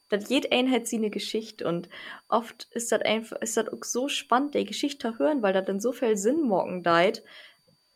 Das 0.08 0.28
jede 0.28 0.50
ein 0.52 0.70
hat 0.70 0.86
sie 0.86 0.96
eine 0.96 1.10
Geschichte 1.10 1.66
und 1.66 1.88
oft 2.28 2.68
ist 2.72 2.92
das 2.92 3.02
einfach, 3.02 3.40
ist 3.42 3.56
das 3.56 3.68
auch 3.68 3.84
so 3.84 4.08
spannend, 4.08 4.54
die 4.54 4.64
Geschichte 4.64 5.12
zu 5.12 5.18
hören, 5.18 5.42
weil 5.42 5.52
das 5.52 5.66
dann 5.66 5.80
so 5.80 5.92
viel 5.92 6.16
Sinn 6.16 6.42
morgen 6.42 6.82
deit, 6.82 7.22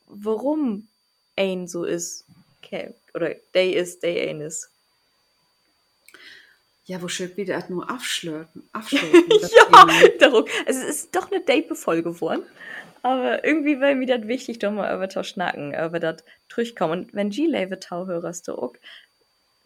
warum 0.06 0.88
ein 1.36 1.66
so 1.66 1.84
ist. 1.84 2.26
Okay. 2.58 2.94
Oder 3.14 3.36
der 3.54 3.74
ist, 3.74 4.02
der 4.02 4.28
ein 4.30 4.40
ist. 4.40 4.70
Ja, 6.84 7.00
wo 7.00 7.08
schön 7.08 7.36
wieder 7.36 7.62
nur 7.68 7.86
das 7.86 8.20
Ja, 8.90 10.08
darum. 10.18 10.44
Also 10.66 10.80
es 10.80 10.88
ist 10.88 11.16
doch 11.16 11.30
eine 11.30 11.40
Date-Folge 11.40 12.12
geworden. 12.12 12.42
Aber 13.02 13.44
irgendwie 13.44 13.80
war 13.80 13.94
mir 13.94 14.06
das 14.06 14.28
wichtig, 14.28 14.60
doch 14.60 14.70
mal 14.70 14.94
über 14.94 15.06
das 15.06 15.28
schnacken, 15.28 15.74
über 15.74 16.00
das 16.00 16.24
durchkommen. 16.48 17.00
Und 17.00 17.14
wenn 17.14 17.30
G-Lave 17.30 17.80
Tau 17.80 18.06
hörst 18.06 18.48
du 18.48 18.54
auch, 18.54 18.74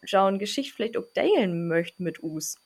schauen 0.06 0.38
Geschichte 0.38 0.74
vielleicht 0.74 0.96
auch 0.96 1.06
teilen 1.14 1.68
möchte 1.68 2.02
mit 2.02 2.22
Us, 2.22 2.56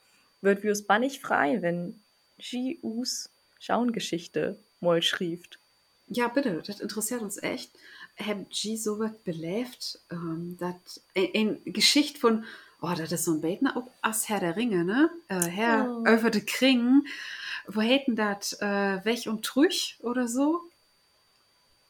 wird 0.40 0.62
wir 0.62 0.70
uns 0.70 0.82
bannig 0.86 1.20
frei, 1.20 1.60
wenn 1.62 2.00
G 2.38 2.78
Us 2.82 3.30
schauen 3.58 3.92
Geschichte 3.92 4.58
mal 4.80 5.02
schrieft. 5.02 5.58
Ja, 6.06 6.28
bitte, 6.28 6.62
das 6.66 6.80
interessiert 6.80 7.22
uns 7.22 7.42
echt. 7.42 7.70
Haben 8.18 8.46
G 8.50 8.76
so 8.76 8.98
was 8.98 9.12
belebt, 9.24 9.98
ähm, 10.10 10.56
dass 10.58 11.02
eine 11.16 11.56
Geschichte 11.64 12.18
von, 12.18 12.44
oh, 12.82 12.92
das 12.96 13.12
ist 13.12 13.24
so 13.24 13.32
ein 13.34 13.40
Beten 13.40 13.68
auch 13.68 13.86
als 14.02 14.28
Herr 14.28 14.40
der 14.40 14.56
Ringe, 14.56 14.84
ne? 14.84 15.10
Äh, 15.28 15.42
Herr 15.46 15.88
Oh. 15.88 16.04
über 16.06 16.30
de 16.30 16.42
Kring, 16.44 17.04
wo 17.66 17.80
hätten 17.80 18.16
das 18.16 18.54
äh, 18.60 19.04
Weg 19.04 19.26
und 19.26 19.44
Trüch 19.44 19.98
oder 20.00 20.26
so? 20.26 20.60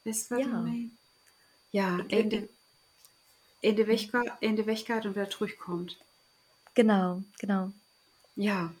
Was 0.03 0.29
Ja. 0.29 0.37
ich 0.37 0.47
mein? 0.47 0.97
Ja, 1.71 1.99
Ich 1.99 2.29
glaub, 2.29 2.49
in 3.61 3.75
de 3.75 3.87
Wechkeit, 3.87 4.31
in 4.39 4.55
de 4.55 4.65
Wechkeit 4.65 5.05
und 5.05 5.15
wer 5.15 5.29
Trüch 5.29 5.57
kommt. 5.57 5.97
Genau, 6.73 7.21
genau. 7.39 7.71
Ja. 8.35 8.71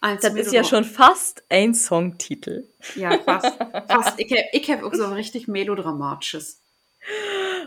Eins 0.00 0.22
Das 0.22 0.34
ist 0.34 0.52
ja 0.52 0.64
schon 0.64 0.84
fast 0.84 1.42
ein 1.48 1.74
Songtitel. 1.74 2.66
Ja, 2.94 3.18
fast. 3.18 3.46
fast. 3.88 4.18
Ich 4.18 4.30
habe 4.32 4.44
ich 4.52 4.70
hab 4.70 4.82
auch 4.82 4.94
so 4.94 5.04
ein 5.04 5.12
richtig 5.12 5.48
melodramatisches. 5.48 6.58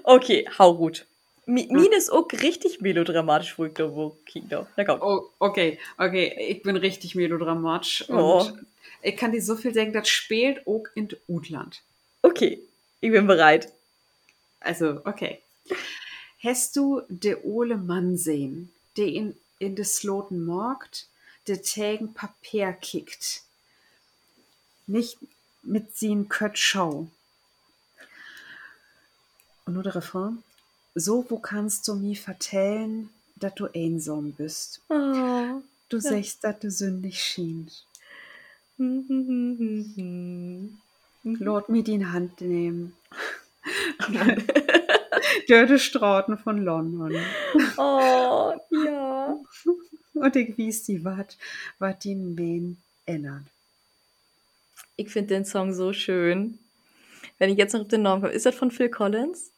Okay, 0.04 0.48
hau 0.58 0.76
gut. 0.76 1.06
Mi 1.46 1.68
Mine 1.72 1.96
ist 1.96 2.10
auch 2.12 2.28
richtig 2.32 2.82
melodramatisch, 2.82 3.58
wo 3.58 3.66
ich 3.66 3.74
da 3.74 3.94
wo 3.96 4.18
Kinder. 4.26 4.68
Na 4.76 4.84
komm. 4.84 5.02
Oh, 5.02 5.30
okay, 5.40 5.80
okay. 5.98 6.36
Ich 6.50 6.62
bin 6.62 6.76
richtig 6.76 7.16
melodramatisch. 7.16 8.08
Und 8.10 8.20
Oh. 8.20 8.52
ich 9.02 9.16
kann 9.16 9.32
dir 9.32 9.42
so 9.42 9.56
viel 9.56 9.74
sagen, 9.74 9.94
das 9.94 10.10
spielt 10.10 10.68
auch 10.68 10.84
in 10.94 11.08
Utland. 11.28 11.82
Okay, 12.22 12.62
ich 13.00 13.12
bin 13.12 13.28
bereit. 13.28 13.72
Also, 14.60 15.02
okay. 15.06 15.42
Hast 16.44 16.76
du 16.76 17.02
de 17.10 17.38
Ole 17.44 17.78
Mann 17.78 18.18
sehen, 18.18 18.72
der 18.96 19.08
in, 19.08 19.36
in 19.60 19.76
de 19.76 19.86
Sloten 19.86 20.46
Markt 20.46 21.08
de 21.48 21.58
Tägen 21.58 22.14
Papier 22.14 22.74
kickt? 22.74 23.44
Nicht 24.86 25.18
mit 25.64 25.96
sin 25.98 26.30
Kötschau. 26.30 27.08
Und 29.66 29.74
nur 29.74 29.84
der 29.84 29.96
Refrain. 29.96 30.44
So, 30.96 31.26
wo 31.30 31.38
kannst 31.38 31.88
du 31.88 31.96
mir 31.96 32.16
vertellen, 32.16 33.10
dass 33.36 33.54
du 33.56 33.68
einsam 33.74 34.32
bist? 34.32 34.82
Oh. 34.90 35.62
du 35.90 36.00
sagst, 36.00 36.44
dass 36.44 36.60
du 36.60 36.72
sündig 36.72 37.22
schienst. 37.22 37.86
Lord 41.24 41.70
mir 41.70 41.84
die 41.84 41.94
in 41.94 42.12
Hand 42.12 42.42
nehmen. 42.42 42.97
Dörte 45.48 45.80
Strauten 45.80 46.38
von 46.38 46.64
London. 46.64 47.16
Oh, 47.78 48.54
ja. 48.84 49.36
Und 50.14 50.36
ich 50.36 50.58
weiß 50.58 50.84
die, 50.84 51.04
was 51.04 51.38
was 51.80 52.00
die 52.00 52.16
Mähen 52.16 52.82
ändert. 53.06 53.44
Ich 54.96 55.10
finde 55.10 55.36
den 55.36 55.46
Song 55.46 55.74
so 55.74 55.94
schön. 55.94 56.60
Wenn 57.38 57.52
ich 57.52 57.58
jetzt 57.58 57.74
noch 57.74 57.82
auf 57.82 57.88
den 57.88 58.02
Namen 58.02 58.24
komme, 58.24 58.34
ist 58.34 58.46
das 58.46 58.56
von 58.56 58.72
Phil 58.72 58.90
Collins? 58.90 59.52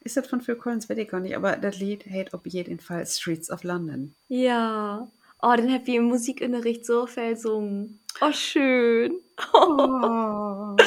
Ist 0.00 0.16
das 0.16 0.26
von 0.26 0.40
Phil 0.40 0.56
Collins, 0.56 0.88
weiß 0.88 0.98
ich 0.98 1.08
gar 1.08 1.20
nicht, 1.20 1.36
aber 1.36 1.56
das 1.56 1.78
Lied 1.78 2.06
hält 2.06 2.34
auf 2.34 2.46
jeden 2.46 2.78
Fall 2.80 3.06
Streets 3.06 3.50
of 3.50 3.62
London. 3.62 4.14
Ja. 4.28 5.10
Oh, 5.40 5.54
den 5.56 5.72
hab 5.72 5.86
ich 5.86 5.94
im 5.94 6.04
Musikunterricht 6.04 6.86
so 6.86 7.06
viel 7.06 7.34
gesungen. 7.34 8.00
Oh, 8.20 8.32
schön. 8.32 9.20
Oh. 9.52 10.76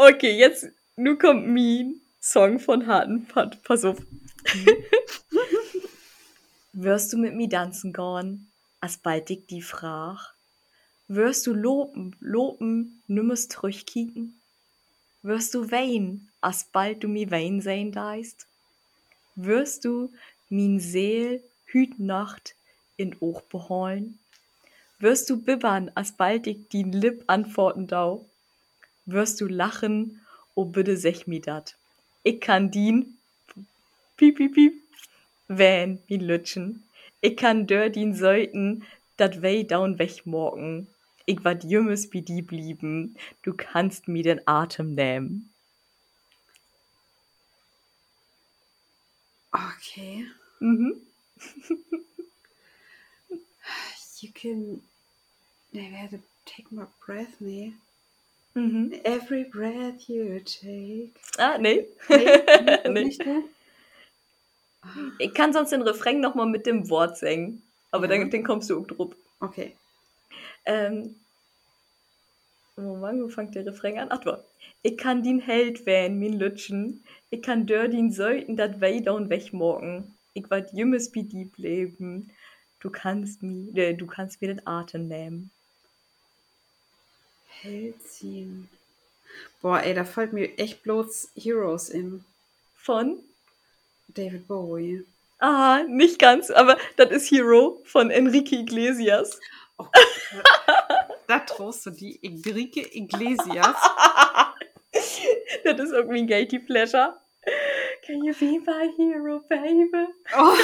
Okay, 0.00 0.38
jetzt, 0.38 0.68
nun 0.98 1.18
kommt 1.18 1.46
mein 1.46 2.00
Song 2.20 2.58
von 2.58 2.86
Harten. 2.86 3.26
Pass 3.62 3.84
auf. 3.84 3.98
Wirst 6.72 7.12
du 7.12 7.18
mit 7.18 7.34
mir 7.34 7.48
tanzen 7.48 7.92
bald 9.02 9.30
ich 9.30 9.46
die 9.46 9.62
frag? 9.62 10.34
Wirst 11.06 11.46
du 11.46 11.54
loben, 11.54 12.16
loben, 12.20 13.02
nimmest 13.06 13.52
zurückkicken? 13.52 14.40
Wirst 15.22 15.54
du 15.54 15.70
weinen, 15.70 16.30
als 16.40 16.64
bald 16.64 17.02
du 17.02 17.08
mi 17.08 17.30
wein 17.30 17.60
sein 17.60 17.92
deist? 17.92 18.46
Wirst 19.34 19.84
du 19.84 20.12
min 20.48 20.80
Seel 20.80 21.42
hüt 21.64 21.98
Nacht 21.98 22.54
in 22.96 23.16
Och 23.20 23.42
beholen? 23.42 24.18
Wirst 24.98 25.30
du 25.30 25.40
bibbern, 25.40 25.90
als 25.94 26.12
bald 26.12 26.46
ich 26.46 26.68
din 26.68 26.92
Lipp 26.92 27.24
antworten 27.28 27.86
dau? 27.86 28.28
Wirst 29.06 29.40
du 29.40 29.46
lachen, 29.46 30.20
o 30.58 30.64
bitte 30.64 30.96
sech 30.96 31.28
mi 31.28 31.38
dat. 31.40 31.76
Ich 32.24 32.40
kann 32.40 32.72
dien, 32.72 33.16
piep, 34.16 34.38
piep, 34.38 34.54
piep, 34.54 34.74
wähn, 35.46 36.02
min 36.08 36.20
Lütschen. 36.20 36.82
Ich 37.20 37.36
kann 37.36 37.68
dör 37.68 37.90
din 37.90 38.12
Säuten, 38.12 38.84
dat 39.16 39.40
wei 39.40 39.62
daun 39.62 40.00
wegmorgen. 40.00 40.88
Ich 41.26 41.44
wat 41.44 41.62
jümmes 41.62 42.12
wie 42.12 42.22
die 42.22 42.42
blieben, 42.42 43.16
du 43.42 43.54
kannst 43.54 44.08
mi 44.08 44.22
den 44.22 44.40
Atem 44.48 44.94
nehmen. 44.94 45.50
Okay. 49.52 50.26
Mhm. 50.58 51.00
You 54.20 54.32
can 54.32 54.82
never 55.72 56.18
take 56.44 56.74
my 56.74 56.86
breath, 57.06 57.40
nee. 57.40 57.74
Mhm. 58.58 58.92
Every 59.04 59.44
breath 59.44 60.08
you 60.08 60.40
take. 60.40 61.12
Ah, 61.38 61.58
nee. 61.58 61.86
Nee, 62.08 62.88
Nee. 62.88 63.04
nicht 63.04 63.24
mehr? 63.24 63.42
Ich 65.18 65.32
kann 65.34 65.52
sonst 65.52 65.70
den 65.70 65.82
Refrain 65.82 66.20
noch 66.20 66.34
mal 66.34 66.46
mit 66.46 66.66
dem 66.66 66.88
Wort 66.90 67.16
singen. 67.18 67.62
Aber 67.90 68.06
Ja. 68.08 68.18
dann, 68.18 68.30
dann 68.30 68.42
kommst 68.44 68.68
du 68.70 68.80
auch 68.80 68.86
drauf. 68.86 69.14
Okay. 69.40 69.76
Ähm, 70.64 71.14
Moment, 72.76 73.22
wo 73.22 73.28
fängt 73.28 73.54
der 73.54 73.66
Refrain 73.66 73.98
an? 73.98 74.08
Ach, 74.10 74.18
da. 74.18 74.42
Ich 74.82 74.96
kann 74.96 75.22
din 75.22 75.40
Held 75.40 75.84
wähn, 75.86 76.18
min 76.18 76.32
Lütschen. 76.38 77.02
Ich 77.30 77.42
kann 77.42 77.66
dör 77.66 77.88
din 77.88 78.10
Säuten 78.12 78.56
dat 78.56 78.80
wei 78.80 79.00
daun 79.00 79.28
wegmorgen. 79.30 80.14
Ich 80.34 80.48
wat 80.50 80.72
jümmes 80.72 81.14
wie 81.14 81.24
die 81.24 81.50
leben. 81.56 82.30
Du 82.80 82.90
kannst 82.90 83.42
mi, 83.42 83.70
äh, 83.78 83.94
du 83.94 84.06
kannst 84.06 84.40
mir 84.40 84.48
den 84.48 84.66
Atem 84.66 85.08
nehmen. 85.08 85.50
Held 87.62 88.02
ziehen. 88.02 88.68
Boah, 89.60 89.80
ey, 89.82 89.94
da 89.94 90.04
fällt 90.04 90.32
mir 90.32 90.58
echt 90.58 90.82
bloß 90.82 91.30
Heroes 91.34 91.88
in. 91.88 92.24
Von? 92.76 93.18
David 94.08 94.46
Bowie. 94.46 95.04
Ah, 95.40 95.82
nicht 95.88 96.18
ganz, 96.18 96.50
aber 96.50 96.78
das 96.96 97.10
ist 97.10 97.30
Hero 97.30 97.80
von 97.84 98.10
Enrique 98.10 98.52
Iglesias. 98.52 99.38
Oh, 99.76 99.86
da 101.28 101.38
trost 101.40 101.86
du 101.86 101.90
die 101.90 102.18
Enrique 102.22 102.84
Iglesias. 102.92 103.76
das 105.64 105.80
ist 105.80 105.92
irgendwie 105.92 106.18
ein 106.18 106.26
Guilty 106.26 106.58
Pleasure. 106.58 107.16
Can 108.04 108.24
you 108.24 108.34
be 108.34 108.58
my 108.66 108.90
hero, 108.96 109.40
baby? 109.48 110.06
Oh. 110.36 110.54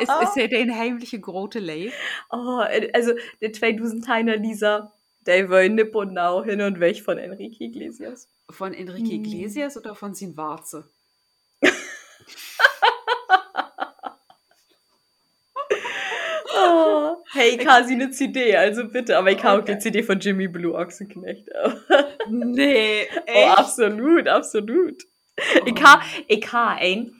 ist, 0.00 0.28
ist 0.28 0.36
er 0.36 0.48
den 0.48 0.74
heimliche 0.74 1.20
grote 1.20 1.58
Leif? 1.58 1.92
Oh, 2.30 2.62
also 2.92 3.12
der 3.40 3.52
2000 3.52 4.06
Lisa, 4.40 4.92
der 5.26 5.48
war 5.50 5.68
nipp 5.68 5.94
und 5.94 6.12
nau 6.14 6.42
hin 6.44 6.60
und 6.60 6.80
weg 6.80 7.02
von 7.02 7.18
Enrique 7.18 7.60
Iglesias. 7.60 8.28
Von 8.50 8.72
Enrique 8.74 9.12
Hm. 9.14 9.24
Iglesias 9.24 9.76
oder 9.76 9.94
von 9.94 10.14
Sin 10.14 10.36
Warze? 10.36 10.88
Oh, 16.54 17.16
hey, 17.32 17.56
quasi 17.58 17.94
eine 17.94 18.10
CD, 18.10 18.56
also 18.56 18.88
bitte. 18.88 19.16
Aber 19.18 19.30
ich 19.30 19.42
habe 19.44 19.58
auch 19.58 19.62
Okay. 19.62 19.74
die 19.74 19.78
CD 19.80 20.02
von 20.02 20.18
Jimmy 20.20 20.48
Blue 20.48 20.74
Ochsenknecht. 20.74 21.48
Nee, 22.30 23.06
Oh, 23.34 23.46
absolut, 23.56 24.28
absolut. 24.28 25.02
Ich 25.64 25.82
habe 25.82 26.02
ich 26.26 26.52
ha 26.52 26.74
ein 26.74 27.10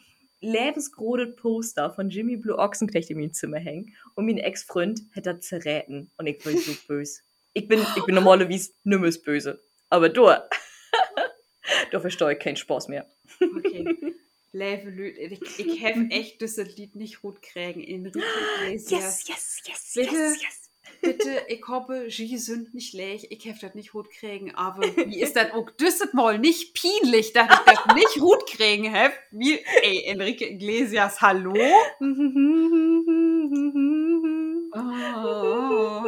lebensgroßes 0.42 1.34
Poster 1.36 1.90
von 1.90 2.10
Jimmy 2.10 2.36
Blue 2.36 2.58
Ochsenknecht 2.58 3.08
in 3.08 3.18
meinem 3.18 3.32
Zimmer 3.32 3.56
hängen 3.56 3.94
und 4.16 4.26
mein 4.26 4.36
Ex-Freund 4.36 5.00
hätte 5.12 5.32
das 5.34 5.46
zerräten 5.46 6.10
und 6.18 6.26
ich 6.26 6.36
bin 6.44 6.58
so 6.58 6.72
böse. 6.88 7.22
Ich 7.58 7.68
bin, 7.68 7.84
ich 7.96 8.04
bin 8.04 8.14
normalerweise 8.14 8.72
nimmer 8.84 9.10
böse. 9.24 9.62
Aber 9.88 10.08
du, 10.08 10.26
da 11.92 12.00
verstehe 12.00 12.32
ich 12.32 12.38
keinen 12.38 12.56
Spaß 12.56 12.88
mehr. 12.88 13.10
Okay. 13.40 14.14
Leve 14.52 14.88
Lüt, 14.88 15.18
ich, 15.18 15.58
ich 15.58 15.84
habe 15.84 16.06
echt 16.10 16.40
dieses 16.40 16.76
Lied 16.76 16.96
nicht 16.96 17.20
gut 17.20 17.42
kriegen. 17.42 17.82
Enrique 17.82 18.22
Iglesias. 18.64 19.28
yes, 19.28 19.62
yes, 19.66 19.92
Bitte? 19.94 20.14
yes, 20.14 20.42
yes. 20.42 20.70
Bitte, 21.02 21.42
ich 21.48 21.62
hoffe, 21.68 22.06
Sie 22.08 22.38
sind 22.38 22.74
nicht 22.74 22.94
leer. 22.94 23.18
Ich 23.28 23.46
habe 23.46 23.58
das 23.60 23.74
nicht 23.74 23.92
gut 23.92 24.10
kriegen, 24.10 24.54
aber 24.54 24.82
wie 24.82 25.20
ist 25.20 25.36
das 25.36 25.52
auch 25.52 25.70
das 25.76 26.00
mal 26.12 26.38
nicht 26.38 26.74
peinlich, 26.80 27.32
dass 27.32 27.48
ich 27.50 27.74
das 27.74 27.94
nicht 27.94 28.18
gut 28.18 28.46
kriegen 28.46 28.92
habe? 28.92 29.12
Wie, 29.30 29.58
ey, 29.82 30.04
Enrique 30.06 30.50
Iglesias, 30.50 31.20
hallo? 31.20 31.54
Oh. 34.70 36.04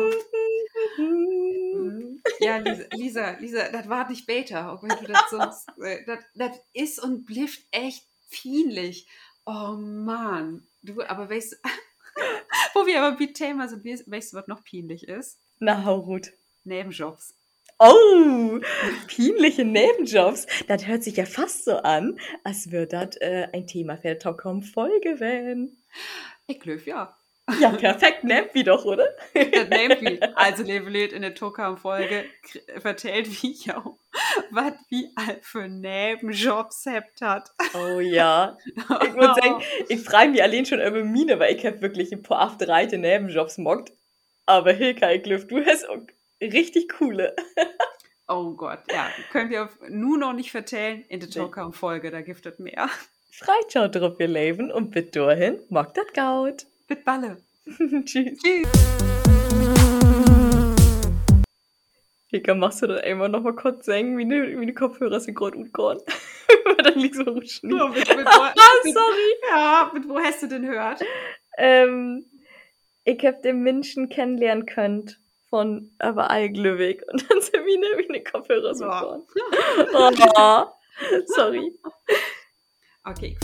Ja, 2.41 2.57
Lisa, 2.59 2.85
Lisa, 2.93 3.31
Lisa, 3.39 3.69
das 3.71 3.89
war 3.89 4.09
nicht 4.09 4.27
Beta, 4.27 4.73
auch 4.73 4.83
wenn 4.83 4.97
du 4.99 5.13
das 5.13 5.31
sonst. 5.31 5.69
äh, 5.83 6.05
Das, 6.07 6.19
das 6.35 6.61
ist 6.73 7.03
und 7.03 7.25
blifft 7.25 7.63
echt 7.71 8.09
peinlich. 8.31 9.09
Oh 9.47 9.77
Mann. 9.77 10.67
Du, 10.83 11.03
aber 11.03 11.29
weißt 11.29 11.61
wo 12.75 12.87
wir 12.87 13.03
aber 13.03 13.17
beim 13.17 13.35
Thema 13.35 13.69
sind, 13.69 13.85
weißt 13.85 14.33
du, 14.33 14.37
was 14.37 14.49
noch 14.49 14.65
peinlich 14.65 15.09
ist? 15.09 15.41
Na, 15.59 15.85
hau 15.85 16.03
gut. 16.03 16.33
Nebenjobs. 16.65 17.35
Oh, 17.79 18.61
peinliche 19.09 19.65
Nebenjobs. 19.65 20.47
Das 20.69 20.87
hört 20.87 21.03
sich 21.03 21.17
ja 21.17 21.25
fast 21.25 21.65
so 21.65 21.77
an, 21.77 22.19
als 22.45 22.71
würde 22.71 22.87
das 22.89 23.17
äh, 23.17 23.49
ein 23.53 23.67
Thema 23.67 23.97
für 23.97 24.09
die 24.09 24.19
Talkcom-Folge 24.19 25.19
werden. 25.19 25.83
Ich 26.47 26.61
glaube, 26.61 26.83
ja. 26.85 27.17
Ja, 27.59 27.71
perfekt, 27.71 28.25
nennt 28.25 28.55
wie 28.55 28.63
doch, 28.63 28.85
oder? 28.85 29.09
Das 29.35 29.69
nennt 29.69 30.01
wie. 30.03 30.21
Also, 30.35 30.63
Levelet 30.63 31.13
in 31.13 31.23
der 31.23 31.35
Tokam-Folge 31.35 32.25
vertellt, 32.79 33.43
wie 33.43 33.53
ich 33.53 33.75
auch, 33.75 33.97
was 34.51 34.75
wie 34.89 35.09
für 35.43 35.67
Nebenjobs 35.67 36.87
habt 36.87 37.23
hat. 37.23 37.51
Oh 37.75 37.99
ja. 37.99 38.59
Ich 39.03 39.15
muss 39.15 39.37
sagen, 39.37 39.63
ich 39.89 40.01
frage 40.01 40.31
mich 40.31 40.43
allein 40.43 40.67
schon 40.67 40.81
über 40.81 41.03
Mine, 41.03 41.39
weil 41.39 41.57
ich 41.57 41.67
hab 41.67 41.81
wirklich 41.81 42.13
ein 42.13 42.23
paar 42.23 42.41
aftereite 42.41 42.99
Nebenjobs 42.99 43.59
mockt. 43.59 43.93
Aber 44.47 44.73
Hilka, 44.73 45.11
ich 45.11 45.23
glaub, 45.23 45.49
du 45.49 45.65
hast 45.65 45.87
richtig 46.41 46.89
coole. 46.99 47.35
Oh 48.29 48.53
Gott, 48.53 48.81
ja. 48.93 49.09
Können 49.33 49.51
wir 49.51 49.69
nur 49.89 50.17
noch 50.19 50.33
nicht 50.33 50.51
vertellen 50.53 51.05
in 51.09 51.21
der. 51.21 51.31
Tokam-Folge, 51.31 52.11
da 52.11 52.21
gibt 52.21 52.47
es 52.47 52.59
mehr. 52.59 52.89
Freitschau 53.33 53.89
drauf, 53.89 54.21
ihr 54.21 54.29
Leben, 54.29 54.71
und 54.71 54.91
bis 54.91 55.11
dahin, 55.11 55.61
mag 55.69 55.95
das 55.95 56.13
gaut. 56.13 56.67
Mit 56.91 57.05
Balle. 57.05 57.37
Tschüss. 58.05 58.37
Tschüss. 58.43 58.69
Hilka, 62.27 62.55
machst 62.57 62.83
du 62.83 62.89
das 62.89 63.03
einmal 63.05 63.29
noch 63.29 63.43
mal 63.43 63.55
kurz 63.55 63.87
sagen, 63.87 64.19
wie 64.19 64.25
die, 64.25 64.59
wie 64.59 64.67
die 64.67 64.75
Kopfhörer 64.75 65.21
sind 65.21 65.37
gerade 65.37 65.57
geworden? 65.57 66.01
Dann 66.83 66.99
liegt 66.99 67.15
so 67.15 67.23
Schnee. 67.43 67.71
So, 67.71 67.89
mit, 67.89 68.17
mit, 68.17 68.27
Ah, 68.27 68.53
mit, 68.85 68.93
sorry. 68.93 69.35
ja, 69.49 69.91
mit 69.95 70.09
wo 70.09 70.19
hast 70.19 70.43
du 70.43 70.49
denn 70.49 70.63
gehört? 70.63 71.01
Ähm, 71.59 72.27
ich 73.05 73.25
hab 73.25 73.41
den 73.43 73.63
Menschen 73.63 74.09
kennenlernen 74.09 74.67
können 74.67 75.13
von 75.49 75.93
überall 76.03 76.51
Glückweg 76.51 77.05
und 77.13 77.31
dann 77.31 77.41
sind 77.41 77.67
wie 77.67 77.77
eine, 77.77 77.99
wie 77.99 78.09
eine 78.09 78.25
Kopfhörer 78.25 78.75
so 78.75 78.85
Ja. 78.87 79.23
Oh, 79.95 80.67
sorry. 81.27 81.73
Okay, 83.05 83.37